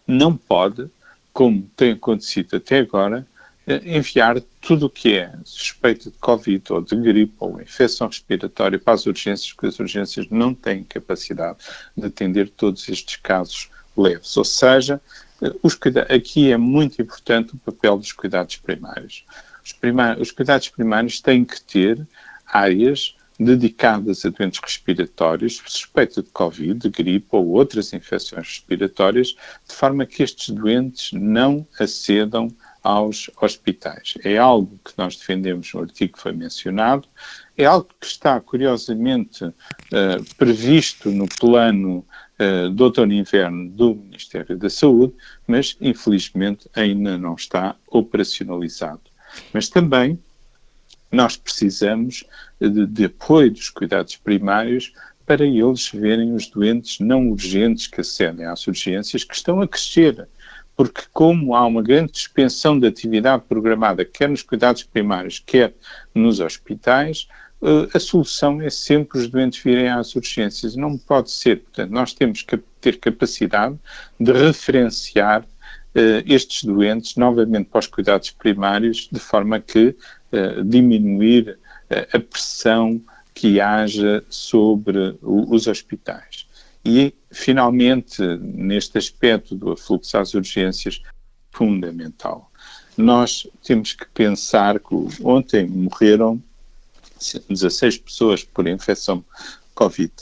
não 0.07 0.35
pode, 0.35 0.89
como 1.31 1.69
tem 1.75 1.91
acontecido 1.91 2.55
até 2.55 2.79
agora, 2.79 3.27
eh, 3.67 3.97
enviar 3.97 4.41
tudo 4.59 4.87
o 4.87 4.89
que 4.89 5.15
é 5.15 5.31
suspeito 5.43 6.09
de 6.09 6.17
Covid 6.17 6.73
ou 6.73 6.81
de 6.81 6.95
gripe 6.95 7.35
ou 7.37 7.61
infecção 7.61 8.07
respiratória 8.07 8.79
para 8.79 8.95
as 8.95 9.05
urgências, 9.05 9.53
porque 9.53 9.67
as 9.67 9.79
urgências 9.79 10.27
não 10.31 10.55
têm 10.55 10.83
capacidade 10.83 11.59
de 11.95 12.07
atender 12.07 12.49
todos 12.49 12.89
estes 12.89 13.17
casos 13.17 13.69
leves. 13.95 14.35
Ou 14.35 14.43
seja, 14.43 14.99
eh, 15.39 16.15
aqui 16.15 16.51
é 16.51 16.57
muito 16.57 16.99
importante 16.99 17.53
o 17.53 17.59
papel 17.59 17.99
dos 17.99 18.11
cuidados 18.11 18.55
primários. 18.55 19.23
Os, 19.63 19.75
os 20.19 20.31
cuidados 20.31 20.69
primários 20.69 21.21
têm 21.21 21.45
que 21.45 21.61
ter 21.61 22.07
áreas 22.45 23.15
dedicadas 23.39 24.25
a 24.25 24.29
doentes 24.29 24.59
respiratórios, 24.59 25.61
suspeita 25.65 26.21
de 26.21 26.29
Covid, 26.29 26.73
de 26.73 26.89
gripe 26.89 27.27
ou 27.31 27.47
outras 27.47 27.93
infecções 27.93 28.45
respiratórias, 28.45 29.29
de 29.67 29.73
forma 29.73 30.05
que 30.05 30.21
estes 30.21 30.49
doentes 30.49 31.13
não 31.13 31.65
acedam 31.79 32.49
aos 32.83 33.29
hospitais. 33.41 34.15
É 34.23 34.37
algo 34.37 34.79
que 34.83 34.91
nós 34.97 35.15
defendemos 35.15 35.73
no 35.73 35.81
artigo 35.81 36.13
que 36.13 36.21
foi 36.21 36.33
mencionado, 36.33 37.07
é 37.57 37.65
algo 37.65 37.89
que 37.99 38.05
está, 38.05 38.39
curiosamente, 38.41 39.45
uh, 39.45 40.35
previsto 40.37 41.09
no 41.09 41.27
plano 41.27 42.05
uh, 42.39 42.69
do 42.69 42.85
outono-inverno 42.85 43.69
do 43.69 43.95
Ministério 43.95 44.57
da 44.57 44.69
Saúde, 44.69 45.13
mas, 45.47 45.77
infelizmente, 45.79 46.69
ainda 46.73 47.17
não 47.17 47.35
está 47.35 47.75
operacionalizado. 47.87 49.01
Mas 49.53 49.69
também 49.69 50.19
nós 51.11 51.35
precisamos 51.35 52.23
de, 52.59 52.85
de 52.85 53.05
apoio 53.05 53.51
dos 53.51 53.69
cuidados 53.69 54.15
primários 54.15 54.93
para 55.25 55.45
eles 55.45 55.89
verem 55.89 56.33
os 56.33 56.47
doentes 56.47 56.99
não 56.99 57.29
urgentes 57.29 57.87
que 57.87 58.01
acedem 58.01 58.45
às 58.45 58.65
urgências 58.65 59.23
que 59.23 59.35
estão 59.35 59.61
a 59.61 59.67
crescer. 59.67 60.27
Porque, 60.75 61.03
como 61.11 61.55
há 61.55 61.65
uma 61.65 61.83
grande 61.83 62.17
suspensão 62.17 62.79
de 62.79 62.87
atividade 62.87 63.43
programada, 63.47 64.05
quer 64.05 64.29
nos 64.29 64.41
cuidados 64.41 64.81
primários, 64.81 65.37
quer 65.37 65.73
nos 66.15 66.39
hospitais, 66.39 67.27
eh, 67.61 67.89
a 67.93 67.99
solução 67.99 68.61
é 68.61 68.69
sempre 68.69 69.19
os 69.19 69.27
doentes 69.27 69.61
virem 69.61 69.89
às 69.89 70.15
urgências. 70.15 70.75
Não 70.75 70.97
pode 70.97 71.29
ser. 71.31 71.59
Portanto, 71.59 71.91
nós 71.91 72.13
temos 72.13 72.41
que 72.41 72.57
ter 72.79 72.97
capacidade 72.97 73.77
de 74.19 74.31
referenciar 74.31 75.45
estes 76.25 76.63
doentes 76.63 77.15
novamente 77.15 77.69
para 77.69 77.79
os 77.79 77.87
cuidados 77.87 78.31
primários, 78.31 79.09
de 79.11 79.19
forma 79.19 79.59
que 79.59 79.95
uh, 80.31 80.63
diminuir 80.63 81.57
uh, 81.89 82.17
a 82.17 82.19
pressão 82.19 83.01
que 83.33 83.59
haja 83.59 84.23
sobre 84.29 85.17
os 85.21 85.67
hospitais. 85.67 86.47
E, 86.85 87.13
finalmente, 87.31 88.21
neste 88.37 88.97
aspecto 88.97 89.55
do 89.55 89.71
afluxo 89.71 90.17
às 90.17 90.33
urgências, 90.33 91.01
fundamental. 91.51 92.51
Nós 92.97 93.47
temos 93.63 93.93
que 93.93 94.05
pensar 94.09 94.79
que 94.79 94.95
ontem 95.23 95.67
morreram 95.67 96.41
16 97.49 97.97
pessoas 97.99 98.43
por 98.43 98.67
infecção 98.67 99.23
Covid, 99.73 100.13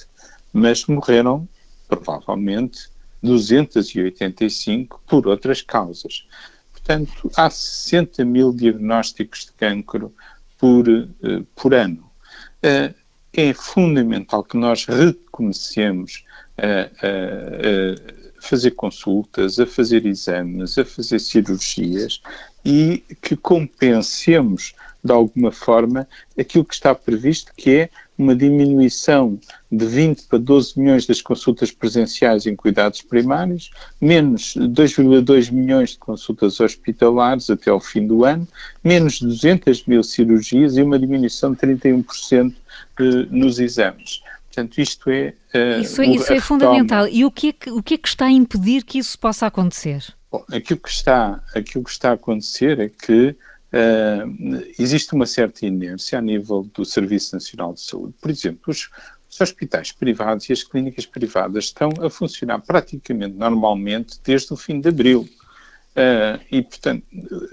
mas 0.54 0.86
morreram 0.86 1.48
provavelmente 1.88 2.90
285 3.22 5.02
por 5.08 5.28
outras 5.28 5.62
causas. 5.62 6.28
Portanto, 6.72 7.32
há 7.36 7.50
60 7.50 8.24
mil 8.24 8.54
diagnósticos 8.54 9.46
de 9.46 9.52
cancro 9.54 10.14
por, 10.58 10.88
uh, 10.88 11.44
por 11.56 11.74
ano. 11.74 12.10
Uh, 12.64 12.94
é 13.34 13.54
fundamental 13.54 14.44
que 14.44 14.58
nós 14.58 14.86
recomecemos 14.86 16.24
a, 16.58 16.66
a, 16.66 17.12
a, 18.40 18.42
fazer 18.42 18.72
consultas, 18.72 19.60
a 19.60 19.66
fazer 19.66 20.06
exames, 20.06 20.78
a 20.78 20.86
fazer 20.86 21.20
cirurgias 21.20 22.22
e 22.66 23.04
que 23.22 23.36
compensemos 23.36 24.74
de 25.04 25.12
alguma 25.12 25.52
forma 25.52 26.08
aquilo 26.38 26.66
que 26.66 26.74
está 26.74 26.96
previsto, 26.96 27.54
que 27.56 27.72
é 27.72 27.90
uma 28.18 28.36
diminuição 28.36 29.40
de 29.72 29.86
20 29.86 30.24
para 30.24 30.40
12 30.40 30.80
milhões 30.80 31.06
das 31.06 31.22
consultas 31.22 31.72
presenciais 31.72 32.46
em 32.46 32.56
cuidados 32.56 33.02
primários, 33.02 33.70
menos 34.02 34.56
2,2 34.56 35.52
milhões 35.52 35.92
de 35.92 35.98
consultas 35.98 36.60
hospitalares 36.60 37.50
até 37.50 37.70
ao 37.70 37.80
fim 37.80 38.08
do 38.08 38.26
ano, 38.26 38.48
menos 38.84 39.22
200 39.22 39.86
mil 39.86 40.04
cirurgias 40.04 40.78
e 40.78 40.82
uma 40.82 40.98
diminuição 40.98 41.54
de 41.54 41.60
31% 41.60 42.54
de, 42.98 43.28
nos 43.30 43.60
exames. 43.60 44.22
Portanto, 44.48 44.80
isto 44.80 45.10
é. 45.12 45.34
Uh, 45.54 45.82
isso 45.82 46.02
é, 46.02 46.08
isso 46.08 46.34
é 46.34 46.40
fundamental. 46.40 47.08
E 47.08 47.24
o 47.24 47.30
que, 47.30 47.50
é 47.50 47.54
que, 47.54 47.70
o 47.70 47.84
que 47.84 47.94
é 47.94 47.98
que 47.98 48.08
está 48.08 48.26
a 48.26 48.32
impedir 48.32 48.84
que 48.84 48.98
isso 48.98 49.18
possa 49.20 49.46
acontecer? 49.46 50.04
Bom, 50.32 50.44
aquilo 50.52 50.80
que 50.80 50.90
está, 50.90 51.40
aquilo 51.56 51.84
que 51.84 51.92
está 51.92 52.10
a 52.10 52.14
acontecer 52.14 52.80
é 52.80 52.90
que 52.90 53.36
Uh, 53.68 54.64
existe 54.80 55.14
uma 55.14 55.26
certa 55.26 55.66
inércia 55.66 56.20
a 56.20 56.22
nível 56.22 56.64
do 56.74 56.86
Serviço 56.86 57.36
Nacional 57.36 57.74
de 57.74 57.82
Saúde. 57.82 58.14
Por 58.22 58.32
exemplo, 58.32 58.62
os, 58.68 58.90
os, 59.30 59.42
hospitais 59.42 59.92
privados 59.92 60.50
e 60.50 60.54
as 60.54 60.64
clínicas 60.64 61.06
privadas 61.06 61.66
estão 61.66 61.90
a 62.02 62.10
funcionar 62.10 62.60
praticamente 62.60 63.36
normalmente 63.36 64.20
desde 64.24 64.54
o 64.54 64.56
fim 64.56 64.80
de 64.80 64.88
abril. 64.88 65.28
Uh, 65.98 66.40
e, 66.52 66.62
portanto, 66.62 67.04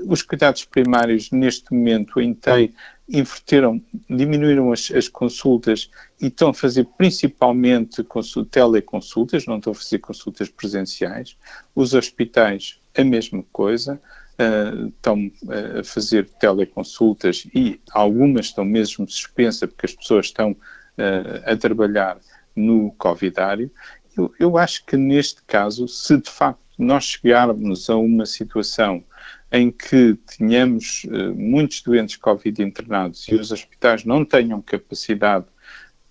os 0.07 0.23
cuidados 0.23 0.65
primários 0.67 1.31
neste 1.31 1.73
momento 1.73 2.21
em 2.21 2.35
TEI 2.35 2.73
inverteram, 3.09 3.83
diminuíram 4.09 4.71
as, 4.71 4.91
as, 4.91 5.09
consultas 5.09 5.91
e 6.21 6.27
estão 6.27 6.51
a 6.51 6.55
fazer 6.55 6.87
principalmente 6.97 8.05
teleconsultas, 8.51 9.47
não 9.47 9.57
estão 9.57 9.73
a 9.73 9.75
fazer 9.75 9.99
consultas 9.99 10.49
presenciais. 10.49 11.37
Os 11.75 11.95
hospitais, 11.95 12.79
a 12.97 13.03
mesma 13.03 13.43
coisa 13.51 14.01
uh, 14.39 14.89
estão 14.89 15.31
eh, 15.51 15.81
a 15.81 15.85
fazer 15.85 16.29
teleconsultas 16.41 17.47
e 17.55 17.81
algumas 17.91 18.47
estão 18.47 18.65
mesmo 18.65 19.09
suspensas 19.09 19.69
porque 19.69 19.87
as 19.87 19.95
pessoas 19.95 20.27
estão 20.27 20.53
uh, 20.53 21.51
a 21.51 21.57
trabalhar 21.57 22.19
no 22.55 22.93
covidário. 22.93 23.71
Eu, 24.17 24.33
eu 24.39 24.59
acho 24.59 24.85
que 24.87 24.97
neste 24.97 25.43
caso, 25.43 25.89
se 25.89 26.17
de 26.17 26.31
facto 26.31 26.61
nós 26.79 27.05
chegarmos 27.05 27.89
a 27.89 27.97
uma 27.97 28.27
situação 28.27 29.05
em 29.51 29.71
que 29.71 30.19
tenhamos 30.37 31.07
muitos 31.37 31.81
doentes 31.83 32.17
Covid 32.17 32.61
internados 32.61 33.29
e 33.29 33.37
os 33.37 33.53
hospitais 33.53 34.05
não 34.05 34.25
tenham 34.25 34.61
capacidade 34.61 35.47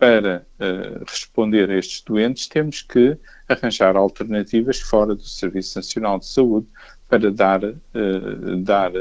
para 0.03 0.45
uh, 0.59 1.05
responder 1.07 1.71
a 1.71 1.77
estes 1.77 2.01
doentes, 2.01 2.45
temos 2.49 2.81
que 2.81 3.17
arranjar 3.47 3.95
alternativas 3.95 4.81
fora 4.81 5.15
do 5.15 5.23
Serviço 5.23 5.77
Nacional 5.77 6.19
de 6.19 6.25
Saúde 6.25 6.67
para 7.07 7.31
dar, 7.31 7.63
uh, 7.63 8.57
dar 8.63 8.91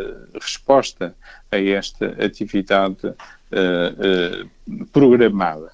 resposta 0.41 1.13
a 1.51 1.59
esta 1.59 2.07
atividade 2.25 3.05
uh, 3.09 4.87
programada. 4.93 5.73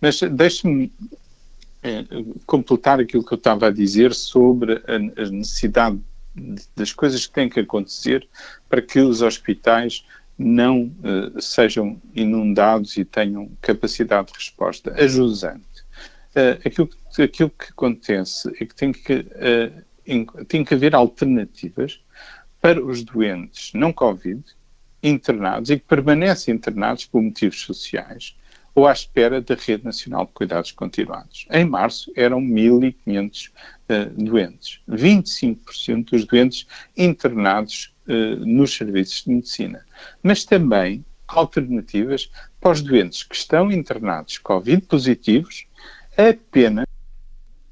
Mas 0.00 0.18
deixe-me 0.22 0.92
completar 2.44 2.98
aquilo 2.98 3.24
que 3.24 3.34
eu 3.34 3.38
estava 3.38 3.68
a 3.68 3.70
dizer 3.70 4.12
sobre 4.12 4.82
a, 4.88 4.96
a 5.22 5.30
necessidade 5.30 6.00
das 6.74 6.92
coisas 6.92 7.26
que 7.26 7.32
têm 7.32 7.48
que 7.48 7.60
acontecer 7.60 8.26
para 8.68 8.82
que 8.82 8.98
os 8.98 9.22
hospitais 9.22 10.04
não 10.38 10.84
uh, 10.84 11.40
sejam 11.40 12.00
inundados 12.14 12.96
e 12.96 13.04
tenham 13.04 13.50
capacidade 13.60 14.32
de 14.32 14.38
resposta. 14.38 14.92
Ajusante. 14.94 15.84
Uh, 16.34 16.66
aquilo, 16.66 16.90
aquilo 17.22 17.50
que 17.50 17.70
acontece 17.70 18.48
é 18.60 18.66
que 18.66 18.74
tem 18.74 18.92
que 18.92 19.14
uh, 19.14 19.84
tem 20.46 20.64
que 20.64 20.74
haver 20.74 20.94
alternativas 20.94 22.00
para 22.60 22.82
os 22.84 23.02
doentes 23.02 23.72
não 23.72 23.92
Covid 23.92 24.42
internados 25.02 25.70
e 25.70 25.78
que 25.78 25.86
permanecem 25.86 26.54
internados 26.54 27.06
por 27.06 27.22
motivos 27.22 27.60
sociais 27.62 28.36
ou 28.74 28.86
à 28.86 28.92
espera 28.92 29.40
da 29.40 29.54
Rede 29.54 29.84
Nacional 29.84 30.26
de 30.26 30.32
Cuidados 30.32 30.72
Continuados. 30.72 31.46
Em 31.50 31.64
março 31.64 32.12
eram 32.16 32.40
1.500 32.40 33.50
uh, 33.50 34.24
doentes, 34.24 34.80
25% 34.90 36.10
dos 36.10 36.24
doentes 36.24 36.66
internados 36.96 37.93
uh, 38.08 38.36
nos 38.44 38.74
serviços 38.74 39.24
de 39.24 39.30
medicina, 39.30 39.84
mas 40.22 40.44
também 40.44 41.04
alternativas 41.28 42.30
para 42.60 42.72
os 42.72 42.82
doentes 42.82 43.22
que 43.22 43.34
estão 43.34 43.70
internados 43.70 44.38
Covid 44.38 44.82
positivos 44.82 45.66
apenas 46.16 46.86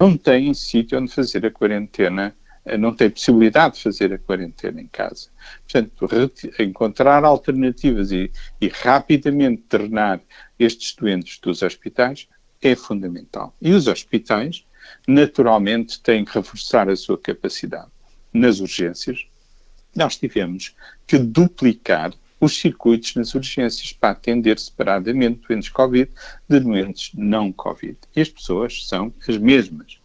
não 0.01 0.16
têm 0.16 0.53
sítio 0.53 0.99
onde 0.99 1.12
fazer 1.12 1.47
a 1.47 1.51
quarentena, 1.51 2.35
eh, 2.64 2.77
não 2.77 2.92
têm 2.92 3.09
possibilidade 3.09 3.77
de 3.77 3.83
fazer 3.83 4.12
a 4.12 4.18
quarentena 4.18 4.81
em 4.81 4.88
casa. 4.88 5.29
Portanto, 5.62 6.09
encontrar 6.59 7.23
alternativas 7.25 8.11
e, 8.11 8.33
e 8.61 8.66
rapidamente 8.66 9.62
drenar 9.68 10.21
estes 10.59 10.97
doentes 10.97 11.38
dos 11.38 11.62
hospitais 11.62 12.29
é 12.61 12.75
fundamental. 12.75 13.55
E 13.62 13.73
os 13.73 13.87
hospitais, 13.87 14.66
naturalmente, 15.07 16.01
têm 16.01 16.25
que 16.25 16.35
reforçar 16.35 16.88
a 16.88 16.97
sua 16.97 17.16
capacidade. 17.16 17.90
Nas 18.33 18.59
urgências, 18.59 19.27
nós 19.95 20.17
tivemos 20.17 20.75
que 21.07 21.19
duplicar 21.19 22.13
os 22.41 22.59
circuitos 22.59 23.15
nas 23.15 23.35
urgências 23.35 23.93
para 23.93 24.11
atender 24.11 24.59
separadamente 24.59 25.41
doentes 25.47 25.69
Covid 25.69 26.11
de 26.49 26.59
doentes 26.59 27.13
não 27.15 27.53
Covid. 27.53 27.97
E 28.17 28.21
as 28.21 28.29
pessoas 28.29 28.87
são 28.89 29.13
as 29.29 29.39
mesmas. 29.39 30.01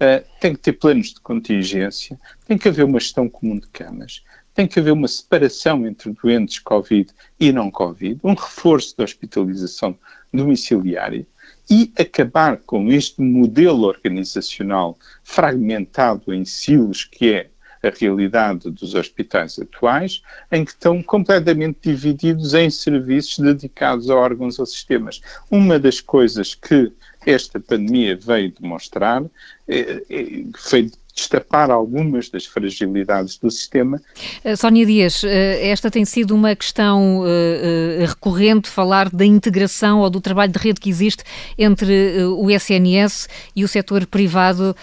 Uh, 0.00 0.24
tem 0.40 0.54
que 0.54 0.60
ter 0.60 0.72
planos 0.72 1.14
de 1.14 1.20
contingência, 1.20 2.18
tem 2.46 2.58
que 2.58 2.68
haver 2.68 2.84
uma 2.84 3.00
gestão 3.00 3.28
comum 3.28 3.58
de 3.58 3.68
camas, 3.68 4.24
tem 4.54 4.66
que 4.66 4.80
haver 4.80 4.92
uma 4.92 5.06
separação 5.06 5.86
entre 5.86 6.12
doentes 6.12 6.58
Covid 6.58 7.12
e 7.38 7.52
não 7.52 7.70
Covid, 7.70 8.18
um 8.24 8.34
reforço 8.34 8.96
da 8.96 9.04
hospitalização 9.04 9.96
domiciliária 10.32 11.24
e 11.70 11.92
acabar 11.96 12.58
com 12.58 12.90
este 12.90 13.20
modelo 13.20 13.84
organizacional 13.84 14.98
fragmentado 15.22 16.34
em 16.34 16.44
silos 16.44 17.04
que 17.04 17.34
é 17.34 17.50
a 17.82 17.90
realidade 17.90 18.70
dos 18.70 18.94
hospitais 18.94 19.58
atuais, 19.58 20.22
em 20.50 20.64
que 20.64 20.72
estão 20.72 21.02
completamente 21.02 21.78
divididos 21.82 22.54
em 22.54 22.70
serviços 22.70 23.38
dedicados 23.38 24.10
a 24.10 24.16
órgãos 24.16 24.58
ou 24.58 24.66
sistemas. 24.66 25.20
Uma 25.50 25.78
das 25.78 26.00
coisas 26.00 26.54
que 26.54 26.92
esta 27.26 27.60
pandemia 27.60 28.16
veio 28.16 28.52
demonstrar, 28.52 29.22
é, 29.66 30.02
é, 30.08 30.44
foi 30.56 30.90
destapar 31.18 31.70
algumas 31.70 32.28
das 32.28 32.46
fragilidades 32.46 33.36
do 33.36 33.50
sistema. 33.50 34.00
Uh, 34.44 34.56
Sónia 34.56 34.86
Dias, 34.86 35.22
uh, 35.22 35.26
esta 35.26 35.90
tem 35.90 36.04
sido 36.04 36.34
uma 36.34 36.54
questão 36.54 37.20
uh, 37.20 38.06
recorrente, 38.06 38.68
falar 38.68 39.10
da 39.10 39.24
integração 39.24 40.00
ou 40.00 40.08
do 40.08 40.20
trabalho 40.20 40.52
de 40.52 40.58
rede 40.58 40.80
que 40.80 40.88
existe 40.88 41.24
entre 41.58 42.22
o 42.24 42.50
SNS 42.50 43.28
e 43.54 43.64
o 43.64 43.68
setor 43.68 44.06
privado 44.06 44.74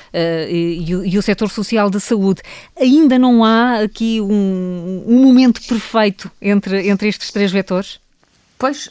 e, 0.50 1.18
o 1.18 1.22
setor 1.22 1.50
social 1.50 1.90
da 1.90 2.00
saúde. 2.00 2.42
Ainda 2.80 3.18
não 3.18 3.44
há 3.44 3.80
aqui 3.80 4.20
um, 4.20 5.04
um 5.08 5.24
momento 5.24 5.62
perfeito 5.68 6.30
entre, 6.42 6.90
entre 6.90 7.08
estes 7.08 7.32
três 7.32 7.52
vetores? 7.52 8.00
Pois, 8.58 8.90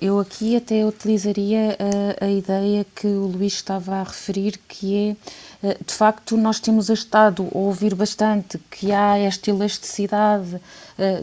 eu 0.00 0.18
aqui 0.18 0.56
até 0.56 0.84
utilizaria 0.84 1.76
a 2.20 2.28
ideia 2.28 2.86
que 2.94 3.06
o 3.06 3.26
Luís 3.26 3.54
estava 3.54 3.96
a 3.96 4.02
referir, 4.02 4.58
que 4.68 4.94
é, 4.96 5.16
de 5.62 5.94
facto, 5.94 6.36
nós 6.36 6.60
temos 6.60 6.88
estado 6.88 7.48
a 7.54 7.58
ouvir 7.58 7.94
bastante 7.94 8.58
que 8.70 8.92
há 8.92 9.18
esta 9.18 9.50
elasticidade 9.50 10.60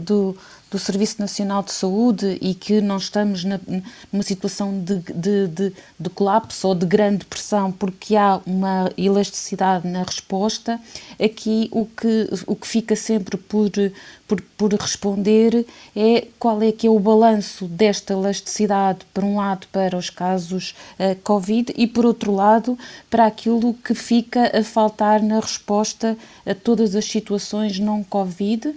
do, 0.02 0.36
do 0.74 0.80
Serviço 0.80 1.22
Nacional 1.22 1.62
de 1.62 1.72
Saúde 1.72 2.40
e 2.42 2.56
que 2.56 2.82
não 2.82 2.98
estamos 2.98 3.44
na, 3.44 3.60
numa 4.12 4.24
situação 4.24 4.80
de, 4.80 4.96
de, 5.14 5.48
de, 5.48 5.74
de, 6.00 6.10
colapso 6.10 6.68
ou 6.68 6.74
de 6.74 6.84
grande 6.84 7.26
pressão 7.26 7.72
porque 7.72 8.16
há 8.16 8.42
uma 8.44 8.92
elasticidade 8.98 9.88
na 9.88 10.02
resposta, 10.02 10.80
aqui 11.24 11.70
o 11.72 11.86
que, 11.86 12.28
o 12.48 12.56
que 12.56 12.68
fica 12.68 12.96
sempre 12.96 13.38
por, 13.38 13.70
por, 14.28 14.42
por 14.58 14.74
responder 14.74 15.66
é 15.96 16.28
qual 16.40 16.62
é 16.62 16.72
que 16.72 16.88
é 16.88 16.90
o 16.90 17.00
balanço 17.00 17.66
desta 17.66 18.14
elasticidade, 18.14 19.00
por 19.14 19.24
um 19.24 19.38
lado, 19.38 19.68
para 19.72 19.98
os 19.98 20.10
casos 20.10 20.74
uh, 21.00 21.16
Covid 21.24 21.74
e, 21.76 21.86
por 21.86 22.06
outro 22.06 22.34
lado, 22.34 22.78
para 23.10 23.26
aquilo 23.26 23.74
que 23.74 23.94
fica 23.94 24.58
a 24.58 24.64
faltar 24.64 25.22
na 25.22 25.40
resposta 25.40 26.18
a 26.46 26.56
todas 26.56 26.96
as 26.96 27.06
situações 27.06 27.80
não 27.80 28.04
Covid. 28.04 28.70
Uh, 28.70 28.76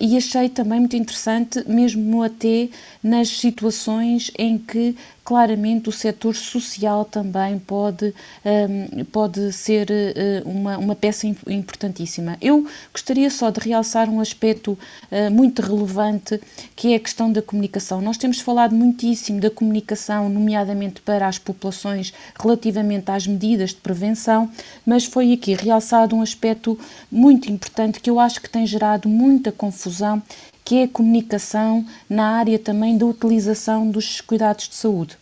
e 0.00 0.16
achei 0.16 0.48
também 0.48 0.80
muito 0.80 0.96
interessante, 0.96 1.64
mesmo 1.66 2.22
até 2.22 2.68
nas 3.02 3.28
situações 3.28 4.30
em 4.38 4.58
que 4.58 4.96
claramente 5.26 5.88
o 5.88 5.92
setor 5.92 6.36
social 6.36 7.04
também 7.04 7.58
pode, 7.58 8.14
um, 8.44 9.04
pode 9.06 9.52
ser 9.52 9.88
uh, 9.90 10.48
uma, 10.48 10.78
uma 10.78 10.94
peça 10.94 11.26
importantíssima. 11.26 12.38
Eu 12.40 12.64
gostaria 12.92 13.28
só 13.28 13.50
de 13.50 13.58
realçar 13.58 14.08
um 14.08 14.20
aspecto 14.20 14.78
uh, 15.10 15.30
muito 15.32 15.60
relevante 15.60 16.40
que 16.76 16.92
é 16.92 16.96
a 16.96 17.00
questão 17.00 17.32
da 17.32 17.42
comunicação. 17.42 18.00
Nós 18.00 18.16
temos 18.16 18.38
falado 18.38 18.72
muitíssimo 18.72 19.40
da 19.40 19.50
comunicação, 19.50 20.28
nomeadamente 20.28 21.00
para 21.00 21.26
as 21.26 21.40
populações, 21.40 22.14
relativamente 22.40 23.10
às 23.10 23.26
medidas 23.26 23.70
de 23.70 23.76
prevenção, 23.76 24.48
mas 24.86 25.06
foi 25.06 25.32
aqui 25.32 25.54
realçado 25.54 26.14
um 26.14 26.22
aspecto 26.22 26.78
muito 27.10 27.50
importante 27.50 27.98
que 27.98 28.08
eu 28.08 28.20
acho 28.20 28.40
que 28.40 28.48
tem 28.48 28.64
gerado 28.64 29.08
muita 29.08 29.50
confusão 29.50 30.22
que 30.66 30.78
é 30.78 30.82
a 30.82 30.88
comunicação 30.88 31.86
na 32.10 32.38
área 32.38 32.58
também 32.58 32.98
da 32.98 33.06
utilização 33.06 33.88
dos 33.88 34.20
cuidados 34.20 34.68
de 34.68 34.74
saúde. 34.74 35.16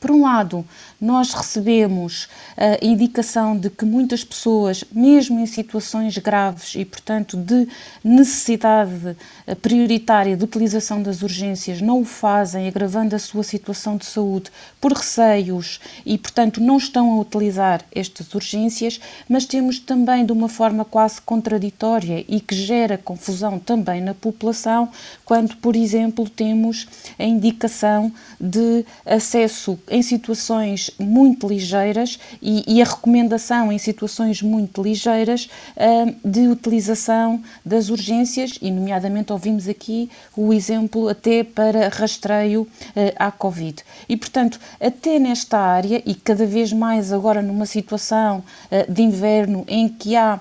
Por 0.00 0.12
um 0.12 0.22
lado, 0.22 0.64
nós 1.00 1.32
recebemos 1.32 2.28
a 2.56 2.84
indicação 2.84 3.56
de 3.56 3.68
que 3.68 3.84
muitas 3.84 4.22
pessoas, 4.22 4.84
mesmo 4.92 5.38
em 5.40 5.46
situações 5.46 6.16
graves 6.18 6.74
e, 6.76 6.84
portanto, 6.84 7.36
de 7.36 7.68
necessidade 8.02 9.16
eh, 9.46 9.54
prioritária 9.54 10.36
de 10.36 10.44
utilização 10.44 11.02
das 11.02 11.22
urgências, 11.22 11.80
não 11.80 12.00
o 12.00 12.04
fazem, 12.04 12.68
agravando 12.68 13.14
a 13.14 13.18
sua 13.18 13.42
situação 13.42 13.96
de 13.96 14.06
saúde 14.06 14.50
por 14.80 14.92
receios 14.92 15.80
e, 16.06 16.16
portanto, 16.16 16.60
não 16.60 16.76
estão 16.76 17.12
a 17.12 17.20
utilizar 17.20 17.84
estas 17.92 18.34
urgências, 18.34 19.00
mas 19.28 19.44
temos 19.44 19.78
também, 19.78 20.24
de 20.24 20.32
uma 20.32 20.48
forma 20.48 20.84
quase 20.84 21.20
contraditória 21.20 22.24
e 22.28 22.40
que 22.40 22.54
gera 22.54 22.98
confusão 22.98 23.58
também 23.58 24.00
na 24.00 24.14
população, 24.14 24.88
quando, 25.24 25.56
por 25.56 25.76
exemplo, 25.76 26.28
temos 26.28 26.86
a 27.18 27.24
indicação 27.24 28.12
de 28.40 28.84
acesso 29.04 29.78
em 29.90 30.02
situações 30.02 30.90
muito 30.98 31.48
ligeiras 31.48 32.18
e, 32.40 32.64
e 32.66 32.82
a 32.82 32.84
recomendação 32.84 33.72
em 33.72 33.78
situações 33.78 34.42
muito 34.42 34.82
ligeiras 34.82 35.48
uh, 35.76 36.14
de 36.24 36.48
utilização 36.48 37.42
das 37.64 37.88
urgências 37.88 38.58
e, 38.60 38.70
nomeadamente, 38.70 39.32
ouvimos 39.32 39.68
aqui 39.68 40.10
o 40.36 40.52
exemplo 40.52 41.08
até 41.08 41.42
para 41.42 41.88
rastreio 41.88 42.62
uh, 42.62 42.68
à 43.16 43.30
Covid. 43.30 43.82
E, 44.08 44.16
portanto, 44.16 44.60
até 44.80 45.18
nesta 45.18 45.58
área 45.58 46.02
e 46.04 46.14
cada 46.14 46.46
vez 46.46 46.72
mais 46.72 47.12
agora 47.12 47.42
numa 47.42 47.66
situação 47.66 48.38
uh, 48.70 48.92
de 48.92 49.02
inverno 49.02 49.64
em 49.66 49.88
que 49.88 50.16
há 50.16 50.40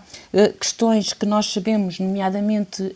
questões 0.60 1.14
que 1.14 1.26
nós 1.26 1.52
sabemos, 1.52 2.00
nomeadamente 2.00 2.92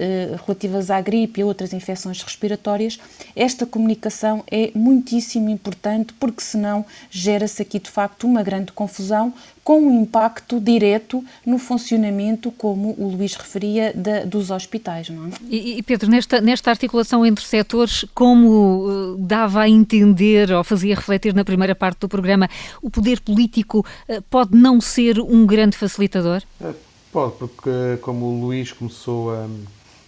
relativas 0.46 0.92
à 0.92 1.02
gripe 1.02 1.42
e 1.42 1.44
outras 1.44 1.74
infecções 1.74 2.22
respiratórias, 2.22 3.00
esta 3.36 3.66
comunicação 3.66 4.44
é 4.52 4.72
muitíssimo 4.76 5.50
importante 5.50 6.14
porque 6.20 6.42
senão 6.42 6.86
gera-se 7.10 7.62
aqui 7.62 7.80
de 7.80 7.90
facto 7.90 8.26
uma 8.26 8.44
grande 8.44 8.72
confusão 8.72 9.34
com 9.64 9.80
um 9.80 10.02
impacto 10.02 10.60
direto 10.60 11.24
no 11.46 11.58
funcionamento, 11.58 12.52
como 12.52 12.96
o 12.98 13.16
Luís 13.16 13.36
referia, 13.36 13.94
da, 13.94 14.26
dos 14.26 14.50
hospitais. 14.50 15.10
Não 15.10 15.28
é? 15.28 15.30
e, 15.50 15.78
e, 15.78 15.84
Pedro, 15.84 16.10
nesta, 16.10 16.42
nesta 16.42 16.72
articulação 16.72 17.26
entre 17.26 17.46
setores, 17.46 18.06
como 18.16 18.88
uh, 18.88 19.18
dava 19.18 19.62
a 19.62 19.70
entender 19.70 20.52
ou 20.52 20.64
fazia 20.64 20.96
refletir 20.96 21.34
na 21.34 21.46
primeira 21.46 21.76
parte 21.76 22.00
do 22.00 22.10
programa, 22.10 22.50
o 22.82 22.90
poder 22.90 23.22
político 23.22 23.86
uh, 24.10 24.22
pode 24.24 24.58
não 24.58 24.82
ser 24.82 25.20
um 25.20 25.46
grande 25.46 25.78
facilitador? 25.78 26.42
É, 26.60 26.74
pode, 27.12 27.34
porque 27.38 27.98
como 28.02 28.26
o 28.26 28.42
Luís 28.42 28.72
começou 28.72 29.32
a 29.34 29.48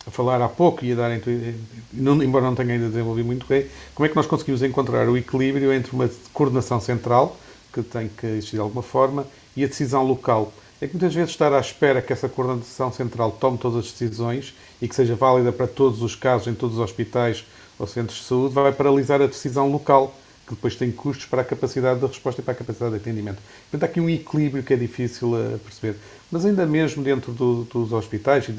a 0.06 0.12
falar 0.12 0.42
há 0.42 0.50
pouco 0.50 0.84
e 0.84 0.92
a 0.92 0.96
dar, 0.96 1.12
embora 1.94 2.46
não 2.46 2.56
tenha 2.56 2.74
ainda 2.74 2.88
desenvolvido 2.88 3.26
muito 3.26 3.46
bem, 3.48 3.66
como 3.96 4.06
é 4.06 4.10
que 4.10 4.16
nós 4.16 4.26
conseguimos 4.26 4.62
encontrar 4.62 5.08
o 5.08 5.18
equilíbrio 5.18 5.72
entre 5.72 5.94
uma 5.94 6.10
coordenação 6.34 6.80
central, 6.80 7.38
que 7.72 7.82
tem 7.82 8.10
que 8.10 8.26
existir 8.28 8.58
de 8.58 8.62
alguma 8.62 8.84
forma, 8.84 9.26
e 9.56 9.64
a 9.64 9.68
decisão 9.68 10.04
local. 10.04 10.54
É 10.82 10.88
que 10.88 10.94
muitas 10.94 11.14
vezes 11.14 11.30
estar 11.30 11.54
à 11.54 11.60
espera 11.60 12.02
que 12.02 12.12
essa 12.12 12.28
coordenação 12.28 12.92
central 12.92 13.32
tome 13.32 13.58
todas 13.58 13.86
as 13.86 13.92
decisões 13.92 14.54
e 14.82 14.88
que 14.88 14.96
seja 14.96 15.16
válida 15.16 15.52
para 15.52 15.68
todos 15.68 16.02
os 16.02 16.16
casos, 16.16 16.48
em 16.48 16.54
todos 16.54 16.76
os 16.76 16.84
hospitais 16.84 17.46
ou 17.80 17.88
centros 17.88 18.20
de 18.20 18.26
saúde, 18.26 18.54
vai 18.54 18.72
paralisar 18.74 19.22
a 19.22 19.28
decisão 19.28 19.72
local, 19.72 20.14
que 20.46 20.54
depois 20.54 20.76
tem 20.76 20.92
custos 20.92 21.26
para 21.26 21.42
a 21.42 21.46
capacidade 21.46 22.02
de 22.02 22.06
resposta 22.06 22.42
e 22.42 22.44
para 22.44 22.54
a 22.54 22.58
capacidade 22.58 22.92
de 22.92 22.98
atendimento. 22.98 23.38
Portanto, 23.72 23.84
há 23.84 23.86
aqui 23.86 24.02
um 24.02 24.10
equilíbrio 24.10 24.62
que 24.62 24.74
é 24.74 24.78
difícil 24.78 25.34
a 25.36 25.58
perceber. 25.58 25.96
Mas 26.34 26.48
ainda 26.48 26.66
mesmo 26.66 27.04
dentro 27.04 27.32
do, 27.32 27.64
dos 27.66 27.94
hospitais, 27.94 28.50
e 28.50 28.56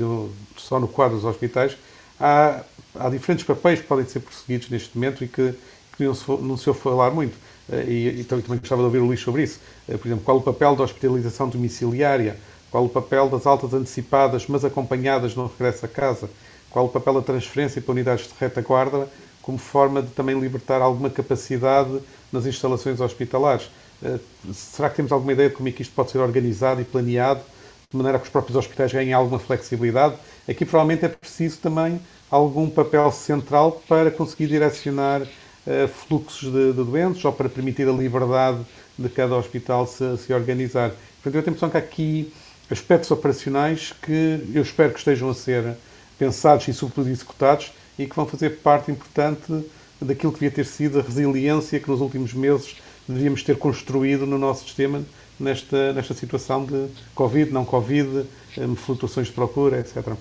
só 0.57 0.79
no 0.79 0.87
quadro 0.87 1.17
dos 1.17 1.25
hospitais, 1.25 1.77
há, 2.21 2.61
há 2.95 3.09
diferentes 3.09 3.45
papéis 3.45 3.81
que 3.81 3.87
podem 3.89 4.07
ser 4.07 4.21
perseguidos 4.21 4.71
neste 4.71 4.97
momento 4.97 5.25
e 5.25 5.27
que, 5.27 5.53
que 5.97 6.05
não, 6.05 6.15
se, 6.15 6.25
não 6.29 6.57
se 6.57 6.69
ouve 6.69 6.81
falar 6.81 7.11
muito. 7.11 7.37
Eh, 7.69 7.85
e, 7.89 8.21
e 8.21 8.25
também 8.25 8.61
gostava 8.61 8.81
de 8.81 8.85
ouvir 8.85 8.99
o 8.99 9.07
Luís 9.07 9.19
sobre 9.19 9.43
isso. 9.43 9.59
Eh, 9.89 9.97
por 9.97 10.07
exemplo, 10.07 10.25
qual 10.25 10.37
o 10.37 10.41
papel 10.41 10.77
da 10.77 10.85
hospitalização 10.85 11.49
domiciliária? 11.49 12.37
Qual 12.71 12.85
o 12.85 12.89
papel 12.89 13.29
das 13.29 13.45
altas 13.45 13.75
antecipadas, 13.75 14.47
mas 14.47 14.65
acompanhadas 14.65 15.35
no 15.35 15.49
regresso 15.49 15.85
a 15.85 15.89
casa? 15.89 16.31
Qual 16.71 16.85
o 16.85 16.89
papel 16.89 17.15
da 17.15 17.23
transferência 17.23 17.83
para 17.83 17.91
unidades 17.91 18.29
de 18.29 18.35
retaguarda, 18.39 19.09
como 19.43 19.59
forma 19.59 20.01
de 20.01 20.11
também 20.11 20.39
libertar 20.39 20.81
alguma 20.81 21.11
capacidade 21.11 21.99
nas 22.33 22.47
instalações 22.47 23.01
hospitalares? 23.01 23.69
Eh, 24.01 24.21
será 24.53 24.89
que 24.89 24.95
temos 24.95 25.11
alguma 25.11 25.33
ideia 25.33 25.49
de 25.49 25.57
como 25.57 25.69
é 25.69 25.73
que 25.73 25.83
isto 25.83 25.93
pode 25.93 26.13
ser 26.13 26.19
organizado 26.19 26.81
e 26.81 26.85
planeado 26.85 27.41
de 27.91 27.97
maneira 27.97 28.19
que 28.19 28.25
os 28.25 28.31
próprios 28.31 28.57
hospitais 28.57 28.93
ganhem 28.93 29.13
alguma 29.13 29.39
flexibilidade. 29.39 30.17
Aqui 30.49 30.65
provavelmente 30.65 31.05
é 31.05 31.09
preciso 31.09 31.59
também 31.59 32.01
algum 32.31 32.69
papel 32.69 33.11
central 33.13 33.83
para 33.89 34.11
conseguir 34.11 34.49
direcionar 34.49 35.23
uh, 35.23 35.89
fluxos 35.89 36.53
de, 36.53 36.73
de, 36.73 36.85
doentes 36.85 37.25
ou 37.25 37.33
para 37.33 37.49
permitir 37.49 37.89
a 37.89 37.93
liberdade 37.93 38.59
de 38.99 39.09
cada 39.09 39.37
hospital 39.37 39.87
se, 39.87 40.17
se 40.19 40.33
organizar. 40.33 40.91
Portanto, 41.23 41.37
eu 41.37 41.43
tenho 41.43 41.47
a 41.47 41.51
impressão 41.51 41.71
que 41.71 41.77
há 41.77 41.81
aqui 41.81 42.33
aspectos 42.71 43.11
operacionais 43.11 43.95
que 44.03 44.41
eu 44.55 44.63
espero 44.63 44.93
que 44.93 44.99
estejam 44.99 45.31
a 45.31 45.35
ser 45.35 45.77
pensados 46.19 46.67
e, 46.69 46.73
sobretudo, 46.73 47.11
executados 47.11 47.73
e 47.99 48.07
que 48.07 48.17
vão 48.17 48.27
fazer 48.27 48.59
parte 48.61 48.91
importante 48.91 49.65
daquilo 50.01 50.33
que 50.33 50.41
devia 50.41 50.51
ter 50.51 50.67
sido 50.67 50.99
a 50.99 51.03
resiliência 51.03 51.79
que 51.79 51.89
nos 51.89 52.01
últimos 52.01 52.35
meses 52.35 52.77
devíamos 53.09 53.43
ter 53.43 53.57
construído 53.57 54.27
no 54.27 54.39
nosso 54.39 54.65
sistema 54.65 55.03
nesta, 55.39 55.93
nesta 55.93 56.15
situação 56.15 56.65
de 56.65 56.89
Covid, 57.15 57.53
não 57.53 57.65
Covid, 57.65 58.25
eh, 58.57 58.67
flutuações 58.77 59.29
de 59.29 59.33
procura, 59.33 59.81
etc. 59.81 59.97
Uh, 60.07 60.17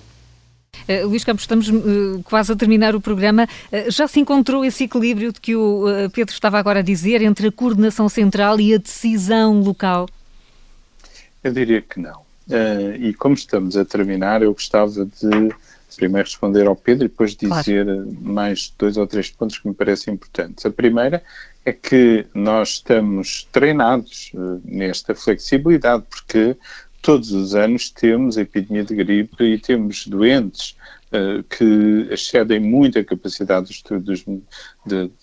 eh, 0.88 1.04
Luís 1.04 1.24
Campos, 1.24 1.44
estamos 1.44 1.68
uh, 1.68 2.22
quase 2.24 2.52
a 2.52 2.56
terminar 2.56 2.94
o 2.94 3.00
programa. 3.00 3.48
Uh, 3.72 3.90
já 3.90 4.06
se 4.08 4.20
encontrou 4.20 4.64
esse 4.64 4.84
equilíbrio 4.84 5.32
de 5.32 5.40
que 5.40 5.54
o 5.54 5.84
Pedro 6.12 6.32
estava 6.32 6.58
agora 6.58 6.80
a 6.80 6.82
dizer 6.82 7.22
entre 7.22 7.48
a 7.48 7.52
coordenação 7.52 8.08
central 8.08 8.60
e 8.60 8.74
a 8.74 8.78
decisão 8.78 9.60
local? 9.60 10.08
Eu 11.42 11.52
diria 11.52 11.82
que 11.82 12.00
não. 12.00 12.22
e 12.98 13.12
como 13.14 13.34
estamos 13.34 13.76
a 13.76 13.84
terminar, 13.84 14.42
eu 14.42 14.52
gostava 14.52 15.04
de 15.04 15.54
primeiro 15.96 16.26
responder 16.26 16.66
ao 16.66 16.76
Pedro 16.76 17.04
e 17.04 17.08
depois 17.08 17.36
dizer 17.36 17.84
claro. 17.84 18.16
mais 18.20 18.72
dois 18.76 18.96
ou 18.96 19.06
três 19.06 19.30
pontos 19.30 19.58
que 19.58 19.68
me 19.68 19.74
parecem 19.74 20.14
importantes. 20.14 20.64
A 20.66 20.70
primeira 20.70 21.22
é 21.64 21.72
que 21.72 22.26
nós 22.34 22.70
estamos 22.70 23.48
treinados 23.50 24.30
uh, 24.34 24.60
nesta 24.64 25.14
flexibilidade, 25.14 26.04
porque 26.10 26.56
todos 27.00 27.32
os 27.32 27.54
anos 27.54 27.90
temos 27.90 28.36
epidemia 28.36 28.84
de 28.84 28.94
gripe 28.94 29.44
e 29.44 29.58
temos 29.58 30.06
doentes 30.06 30.76
que 31.48 32.08
excedem 32.10 32.58
muito 32.58 32.98
a 32.98 33.04
capacidade 33.04 33.66
dos, 33.66 34.24
dos, 34.24 34.24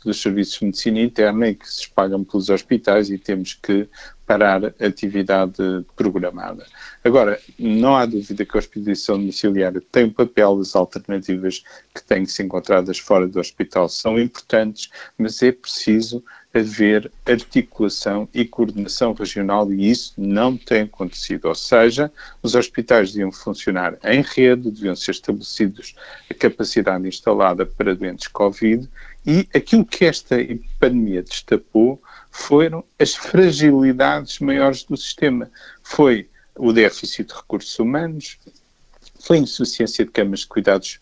dos 0.03 0.21
serviços 0.21 0.59
de 0.59 0.65
medicina 0.65 0.99
interna 1.01 1.49
e 1.49 1.55
que 1.55 1.67
se 1.67 1.81
espalham 1.81 2.23
pelos 2.23 2.49
hospitais 2.49 3.09
e 3.09 3.17
temos 3.17 3.53
que 3.53 3.89
parar 4.25 4.63
a 4.63 4.85
atividade 4.87 5.61
programada. 5.95 6.65
Agora, 7.03 7.37
não 7.59 7.97
há 7.97 8.05
dúvida 8.05 8.45
que 8.45 8.55
a 8.55 8.59
hospitalização 8.59 9.17
domiciliária 9.17 9.81
tem 9.91 10.05
um 10.05 10.13
papel, 10.13 10.59
as 10.59 10.75
alternativas 10.75 11.63
que 11.93 12.01
têm 12.03 12.23
que 12.23 12.31
ser 12.31 12.43
encontradas 12.43 12.97
fora 12.97 13.27
do 13.27 13.39
hospital 13.39 13.89
são 13.89 14.17
importantes, 14.17 14.89
mas 15.17 15.43
é 15.43 15.51
preciso 15.51 16.23
haver 16.53 17.09
articulação 17.25 18.27
e 18.33 18.43
coordenação 18.43 19.13
regional 19.13 19.71
e 19.71 19.89
isso 19.89 20.13
não 20.17 20.57
tem 20.57 20.81
acontecido. 20.81 21.45
Ou 21.45 21.55
seja, 21.55 22.11
os 22.43 22.55
hospitais 22.55 23.11
deviam 23.11 23.31
funcionar 23.31 23.97
em 24.03 24.21
rede, 24.21 24.69
deviam 24.69 24.95
ser 24.95 25.11
estabelecidos 25.11 25.95
a 26.29 26.33
capacidade 26.33 27.07
instalada 27.07 27.65
para 27.65 27.95
doentes 27.95 28.27
Covid 28.27 28.87
e 29.25 29.47
aquilo 29.53 29.85
que 29.85 30.05
esta 30.05 30.35
pandemia 30.79 31.23
destapou 31.23 32.01
foram 32.29 32.83
as 32.99 33.15
fragilidades 33.15 34.39
maiores 34.39 34.83
do 34.83 34.97
sistema. 34.97 35.49
Foi 35.81 36.27
o 36.55 36.73
déficit 36.73 37.29
de 37.29 37.33
recursos 37.33 37.77
humanos, 37.79 38.37
foi 39.19 39.37
a 39.37 39.41
insuficiência 39.41 40.03
de 40.03 40.11
camas 40.11 40.41
de 40.41 40.47
cuidados 40.47 40.99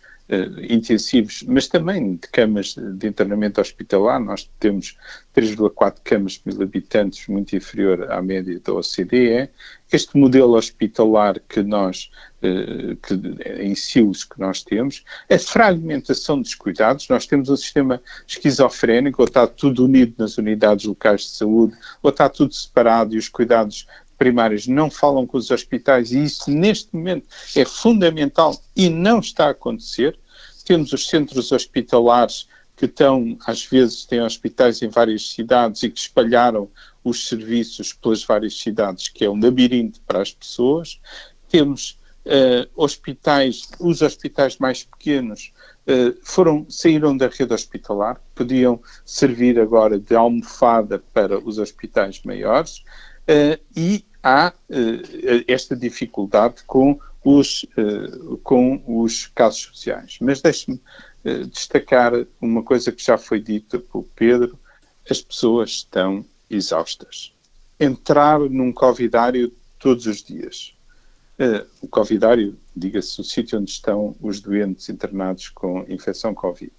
intensivos, 0.70 1.44
mas 1.48 1.68
também 1.68 2.16
de 2.16 2.28
camas 2.28 2.76
de 2.76 3.08
internamento 3.08 3.60
hospitalar. 3.60 4.20
Nós 4.20 4.50
temos 4.60 4.96
3,4 5.36 5.98
camas 6.04 6.38
por 6.38 6.54
mil 6.54 6.62
habitantes, 6.62 7.28
muito 7.28 7.56
inferior 7.56 8.12
à 8.12 8.22
média 8.22 8.60
da 8.60 8.74
OCDE. 8.74 9.50
Este 9.92 10.16
modelo 10.16 10.56
hospitalar 10.56 11.40
que 11.50 11.64
nós, 11.64 12.12
uh, 12.44 12.96
que, 12.98 13.14
em 13.60 13.74
silos 13.74 14.24
que 14.24 14.40
nós 14.40 14.62
temos, 14.62 15.04
a 15.28 15.40
fragmentação 15.40 16.40
dos 16.40 16.54
cuidados, 16.54 17.10
nós 17.10 17.26
temos 17.26 17.50
um 17.50 17.58
sistema 17.58 18.00
esquizofrénico, 18.28 19.24
ou 19.24 19.28
está 19.28 19.48
tudo 19.48 19.86
unido 19.86 20.14
nas 20.20 20.38
unidades 20.38 20.86
locais 20.86 21.22
de 21.22 21.30
saúde, 21.30 21.76
ou 22.04 22.12
está 22.12 22.30
tudo 22.30 22.54
separado 22.54 23.16
e 23.16 23.18
os 23.18 23.28
cuidados 23.28 23.88
primários 24.20 24.68
não 24.68 24.92
falam 24.92 25.26
com 25.26 25.38
os 25.38 25.50
hospitais 25.50 26.12
e 26.12 26.26
isso 26.26 26.52
neste 26.52 26.94
momento 26.94 27.28
é 27.56 27.66
fundamental 27.66 28.62
e 28.76 28.90
não 28.90 29.20
está 29.20 29.48
a 29.48 29.52
acontecer. 29.52 30.20
Temos 30.66 30.94
os 30.94 31.08
centros 31.08 31.52
hospitalares 31.52 32.48
que 32.76 32.86
estão, 32.86 33.38
às 33.46 33.66
vezes, 33.66 34.06
têm 34.06 34.22
hospitais 34.22 34.82
em 34.82 34.90
várias 34.90 35.32
cidades 35.32 35.84
e 35.84 35.90
que 35.90 36.00
espalharam 36.00 36.70
os 37.04 37.28
serviços 37.28 37.94
pelas 37.94 38.24
várias 38.24 38.60
cidades, 38.60 39.08
que 39.08 39.26
é 39.26 39.30
um 39.30 39.42
labirinto 39.42 40.00
para 40.02 40.22
as 40.22 40.32
pessoas. 40.32 41.00
Temos 41.50 42.00
uh, 42.26 42.70
hospitais, 42.76 43.64
os 43.80 44.02
hospitais 44.02 44.58
mais 44.58 44.84
pequenos 44.84 45.52
uh, 45.88 46.18
foram, 46.24 46.66
saíram 46.70 47.18
da 47.18 47.28
rede 47.28 47.54
hospitalar, 47.54 48.22
podiam 48.36 48.82
servir 49.04 49.60
agora 49.60 50.00
de 50.00 50.16
almofada 50.16 51.04
para 51.14 51.40
os 51.40 51.58
hospitais 51.58 52.22
maiores. 52.24 52.84
Uh, 53.28 53.60
e 53.76 54.06
há 54.24 54.54
uh, 54.70 55.44
esta 55.48 55.76
dificuldade 55.76 56.64
com 56.66 57.00
os, 57.24 57.64
uh, 57.78 58.38
com 58.38 58.82
os 58.86 59.28
casos 59.28 59.62
sociais. 59.62 60.18
Mas 60.22 60.42
deixe-me 60.42 60.82
uh, 61.26 61.46
destacar 61.48 62.14
uma 62.42 62.64
coisa 62.64 62.92
que 62.92 63.04
já 63.04 63.18
foi 63.18 63.40
dita 63.40 63.80
pelo 63.80 64.04
Pedro: 64.16 64.58
as 65.10 65.22
pessoas 65.22 65.72
estão 65.72 66.26
exaustas. 66.50 67.34
Entrar 67.80 68.40
num 68.40 68.74
covidário 68.74 69.54
todos 69.80 70.06
os 70.06 70.22
dias. 70.22 70.74
o 71.82 71.88
covidário, 71.88 72.58
diga-se, 72.76 73.22
o 73.22 73.24
sítio 73.24 73.58
onde 73.58 73.72
estão 73.72 74.14
os 74.20 74.42
doentes 74.42 74.90
internados 74.90 75.48
com 75.48 75.86
infecção 75.88 76.34
Covid. 76.34 76.74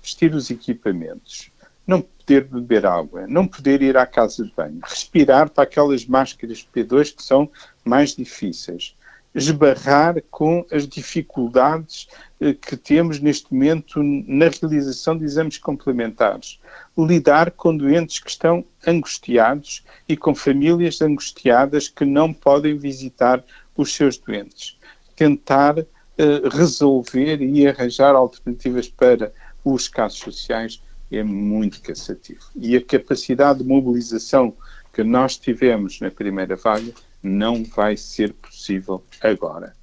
Vestir 0.00 0.34
os 0.34 0.50
equipamentos, 0.50 1.50
não 1.86 2.00
poder 2.26 2.44
beber 2.44 2.84
água, 2.84 3.24
não 3.28 3.46
poder 3.46 3.80
ir 3.80 3.96
à 3.96 4.04
casa 4.04 4.44
de 4.44 4.52
banho, 4.54 4.80
respirar 4.82 5.48
para 5.48 5.62
aquelas 5.62 6.04
máscaras 6.04 6.66
P2 6.74 7.14
que 7.14 7.22
são 7.22 7.48
mais 7.84 8.16
difíceis, 8.16 8.96
esbarrar 9.32 10.20
com 10.30 10.66
as 10.72 10.88
dificuldades 10.88 12.08
eh, 12.40 12.54
que 12.54 12.76
temos 12.76 13.20
neste 13.20 13.52
momento 13.52 14.02
na 14.02 14.48
realização 14.48 15.16
de 15.16 15.24
exames 15.24 15.56
complementares, 15.56 16.58
lidar 16.98 17.52
com 17.52 17.76
doentes 17.76 18.18
que 18.18 18.30
estão 18.30 18.64
angustiados 18.84 19.84
e 20.08 20.16
com 20.16 20.34
famílias 20.34 21.00
angustiadas 21.00 21.88
que 21.88 22.04
não 22.04 22.32
podem 22.32 22.76
visitar 22.76 23.44
os 23.76 23.94
seus 23.94 24.16
doentes, 24.16 24.78
tentar 25.14 25.78
uh, 25.78 26.48
resolver 26.50 27.42
e 27.42 27.66
arranjar 27.68 28.14
alternativas 28.14 28.88
para 28.88 29.32
os 29.62 29.86
casos 29.86 30.18
sociais 30.18 30.80
é 31.10 31.22
muito 31.22 31.80
cansativo. 31.80 32.40
E 32.54 32.76
a 32.76 32.82
capacidade 32.82 33.60
de 33.60 33.68
mobilização 33.68 34.56
que 34.92 35.04
nós 35.04 35.36
tivemos 35.36 36.00
na 36.00 36.10
primeira 36.10 36.56
vaga 36.56 36.92
não 37.22 37.64
vai 37.64 37.96
ser 37.96 38.32
possível 38.32 39.02
agora. 39.20 39.74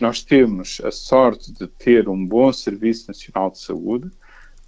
Nós 0.00 0.22
temos 0.22 0.80
a 0.84 0.90
sorte 0.90 1.52
de 1.52 1.66
ter 1.66 2.08
um 2.08 2.24
bom 2.24 2.52
Serviço 2.52 3.08
Nacional 3.08 3.50
de 3.50 3.58
Saúde. 3.58 4.10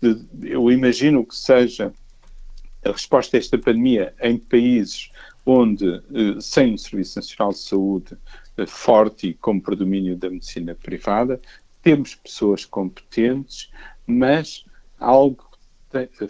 De, 0.01 0.19
eu 0.43 0.71
imagino 0.71 1.25
que 1.25 1.35
seja 1.35 1.93
a 2.85 2.93
resposta 2.93 3.37
a 3.37 3.39
esta 3.39 3.59
pandemia 3.59 4.15
em 4.21 4.39
países 4.39 5.11
onde, 5.45 5.87
eh, 5.87 6.41
sem 6.41 6.75
um 6.75 6.79
Serviço 6.79 7.19
Nacional 7.19 7.53
de 7.53 7.59
Saúde 7.59 8.17
eh, 8.57 8.67
forte 8.67 9.29
e 9.29 9.35
com 9.35 9.59
predomínio 9.59 10.17
da 10.17 10.29
medicina 10.29 10.75
privada, 10.75 11.41
temos 11.83 12.15
pessoas 12.15 12.65
competentes, 12.65 13.71
mas 14.07 14.65
algo 14.99 15.48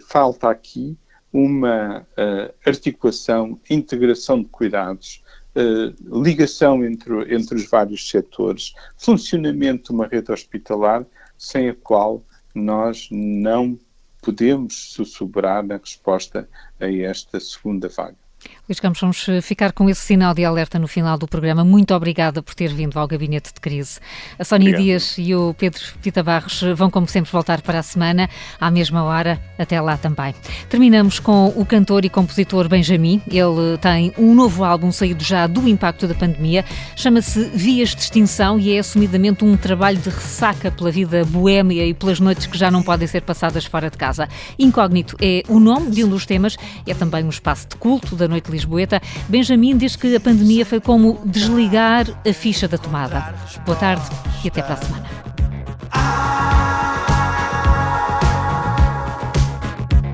falta 0.07 0.49
aqui 0.49 0.97
uma 1.31 2.01
uh, 2.01 2.53
articulação, 2.65 3.59
integração 3.69 4.41
de 4.41 4.49
cuidados, 4.49 5.23
uh, 5.55 6.21
ligação 6.23 6.83
entre, 6.83 7.33
entre 7.33 7.55
os 7.55 7.69
vários 7.69 8.09
setores, 8.09 8.73
funcionamento 8.97 9.89
de 9.89 9.91
uma 9.91 10.07
rede 10.07 10.31
hospitalar 10.31 11.05
sem 11.37 11.69
a 11.69 11.75
qual 11.75 12.23
nós 12.53 13.07
não 13.11 13.79
podemos 14.21 14.91
sussurrar 14.93 15.65
na 15.65 15.77
resposta 15.77 16.49
a 16.79 16.91
esta 16.91 17.39
segunda 17.39 17.87
vaga. 17.87 18.28
Luís 18.69 18.79
Campos, 18.79 19.01
vamos 19.01 19.27
eh, 19.27 19.41
ficar 19.41 19.71
com 19.71 19.89
esse 19.89 20.01
sinal 20.01 20.33
de 20.33 20.45
alerta 20.45 20.77
no 20.77 20.87
final 20.87 21.17
do 21.17 21.27
programa. 21.27 21.65
Muito 21.65 21.91
obrigada 21.93 22.43
por 22.43 22.53
ter 22.53 22.71
vindo 22.71 22.99
ao 22.99 23.07
Gabinete 23.07 23.51
de 23.51 23.59
Crise. 23.59 23.99
A 24.37 24.43
Sónia. 24.43 24.77
Dias 24.77 25.15
e 25.17 25.33
o 25.33 25.55
Pedro 25.55 25.81
Pita 26.03 26.21
Barros 26.21 26.63
vão, 26.75 26.91
como 26.91 27.07
sempre, 27.07 27.31
voltar 27.31 27.61
para 27.61 27.79
a 27.79 27.83
semana, 27.83 28.29
à 28.59 28.69
mesma 28.69 29.03
hora. 29.03 29.41
Até 29.57 29.81
lá 29.81 29.97
também. 29.97 30.35
Terminamos 30.69 31.19
com 31.19 31.47
o 31.55 31.65
cantor 31.65 32.05
e 32.05 32.09
compositor 32.09 32.69
Benjamin. 32.69 33.21
Ele 33.27 33.77
tem 33.81 34.13
um 34.17 34.35
novo 34.35 34.63
álbum 34.63 34.91
saído 34.91 35.23
já 35.23 35.47
do 35.47 35.67
impacto 35.67 36.07
da 36.07 36.13
pandemia. 36.13 36.63
Chama-se 36.95 37.45
Vias 37.45 37.95
de 37.95 38.01
Extinção 38.01 38.59
e 38.59 38.75
é 38.75 38.79
assumidamente 38.79 39.43
um 39.43 39.57
trabalho 39.57 39.97
de 39.97 40.09
ressaca 40.09 40.69
pela 40.69 40.91
vida 40.91 41.25
boêmia 41.25 41.87
e 41.87 41.93
pelas 41.95 42.19
noites 42.19 42.45
que 42.45 42.57
já 42.57 42.69
não 42.69 42.83
podem 42.83 43.07
ser 43.07 43.23
passadas 43.23 43.65
fora 43.65 43.89
de 43.89 43.97
casa. 43.97 44.29
Incógnito 44.59 45.17
é 45.19 45.41
o 45.47 45.59
nome 45.59 45.89
de 45.89 46.03
um 46.03 46.07
dos 46.07 46.27
temas 46.27 46.55
é 46.85 46.93
também 46.93 47.23
um 47.23 47.29
espaço 47.29 47.67
de 47.67 47.75
culto 47.75 48.15
da 48.15 48.27
Noite 48.27 48.38
Lisboeta. 48.47 49.01
Benjamin 49.27 49.77
diz 49.77 49.95
que 49.95 50.15
a 50.15 50.19
pandemia 50.19 50.65
foi 50.65 50.79
como 50.79 51.19
desligar 51.25 52.05
a 52.27 52.33
ficha 52.33 52.67
da 52.67 52.77
tomada. 52.77 53.33
Boa 53.65 53.77
tarde 53.77 54.03
e 54.43 54.47
até 54.47 54.61
para 54.61 54.73
a 54.73 54.77
semana. 54.77 55.09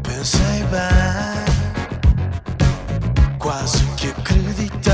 Pensei 0.03 0.63
bem, 0.71 1.45
quase 3.37 3.85
que 3.97 4.07
acreditei, 4.07 4.93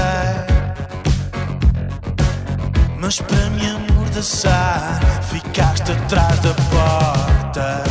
mas 2.99 3.19
para 3.21 3.49
me 3.51 3.67
amordaçar, 3.67 4.99
ficaste 5.23 5.91
atrás 5.91 6.39
da 6.39 6.53
porta. 6.53 7.83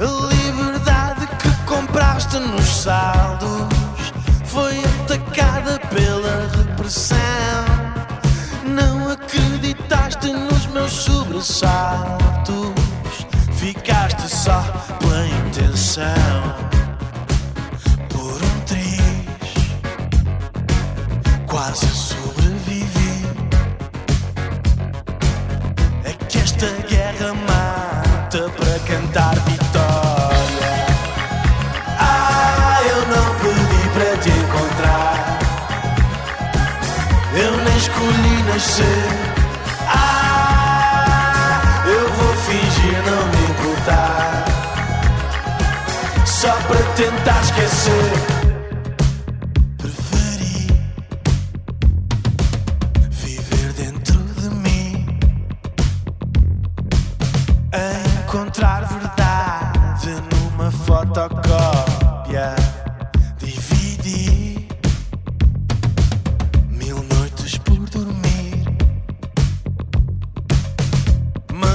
A 0.00 0.34
liberdade 0.34 1.26
que 1.38 1.50
compraste 1.66 2.38
nos 2.38 2.64
saldos 2.64 3.33
sobressaltos, 11.44 12.72
ficaste 13.52 14.28
só 14.28 14.62
pela 14.98 15.26
intenção. 15.26 16.04
Por 18.08 18.42
um 18.42 18.60
triz, 18.60 19.26
quase 21.46 21.86
sobrevivi. 21.86 23.26
É 26.04 26.12
que 26.28 26.38
esta 26.38 26.66
guerra 26.88 27.34
mata 27.34 28.50
para 28.50 28.78
cantar 28.86 29.44
escolhi 37.84 38.42
nascer. 38.48 39.03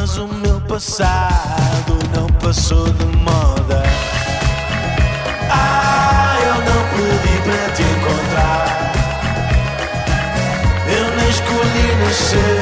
Mas 0.10 0.18
o 0.18 0.28
meu 0.28 0.60
passado 0.62 2.00
não 2.16 2.26
passou 2.40 2.84
de 2.94 3.06
moda. 3.18 3.84
Ah, 5.52 6.36
eu 6.42 6.56
não 6.56 6.82
pedi 6.90 7.38
para 7.44 7.70
te 7.76 7.84
encontrar. 7.84 8.92
Eu 10.88 11.16
nem 11.16 11.30
escolhi 11.30 11.96
nascer. 12.04 12.62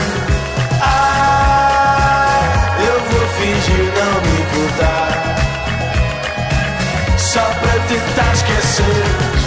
Ah, 0.82 2.76
eu 2.82 3.00
vou 3.00 3.26
fingir 3.40 3.94
não 3.96 4.14
me 4.24 4.34
importar. 4.42 5.10
Só 7.18 7.40
para 7.40 7.80
tentar 7.88 8.34
esquecer. 8.34 9.47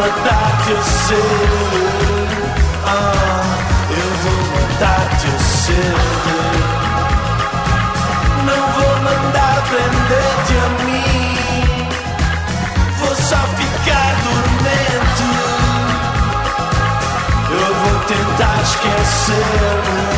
Matar-te 0.00 0.72
a 0.72 0.82
ser. 0.82 1.84
Ah, 2.86 3.44
eu 3.90 4.10
vou 4.22 4.40
matar-te 4.54 5.26
a 5.26 5.38
ser. 5.38 5.94
Não 8.46 8.62
vou 8.76 8.94
mandar 9.08 9.56
prender-te 9.68 10.54
a 10.56 10.68
mim. 10.84 11.88
Vou 12.98 13.14
só 13.14 13.40
ficar 13.60 14.12
dormente. 14.24 15.26
Eu 17.50 17.70
vou 17.80 17.96
tentar 18.08 18.58
esquecer-me. 18.62 20.10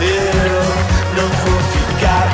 Eu 0.00 0.68
não 1.16 1.28
vou 1.44 1.58
ficar 1.72 2.26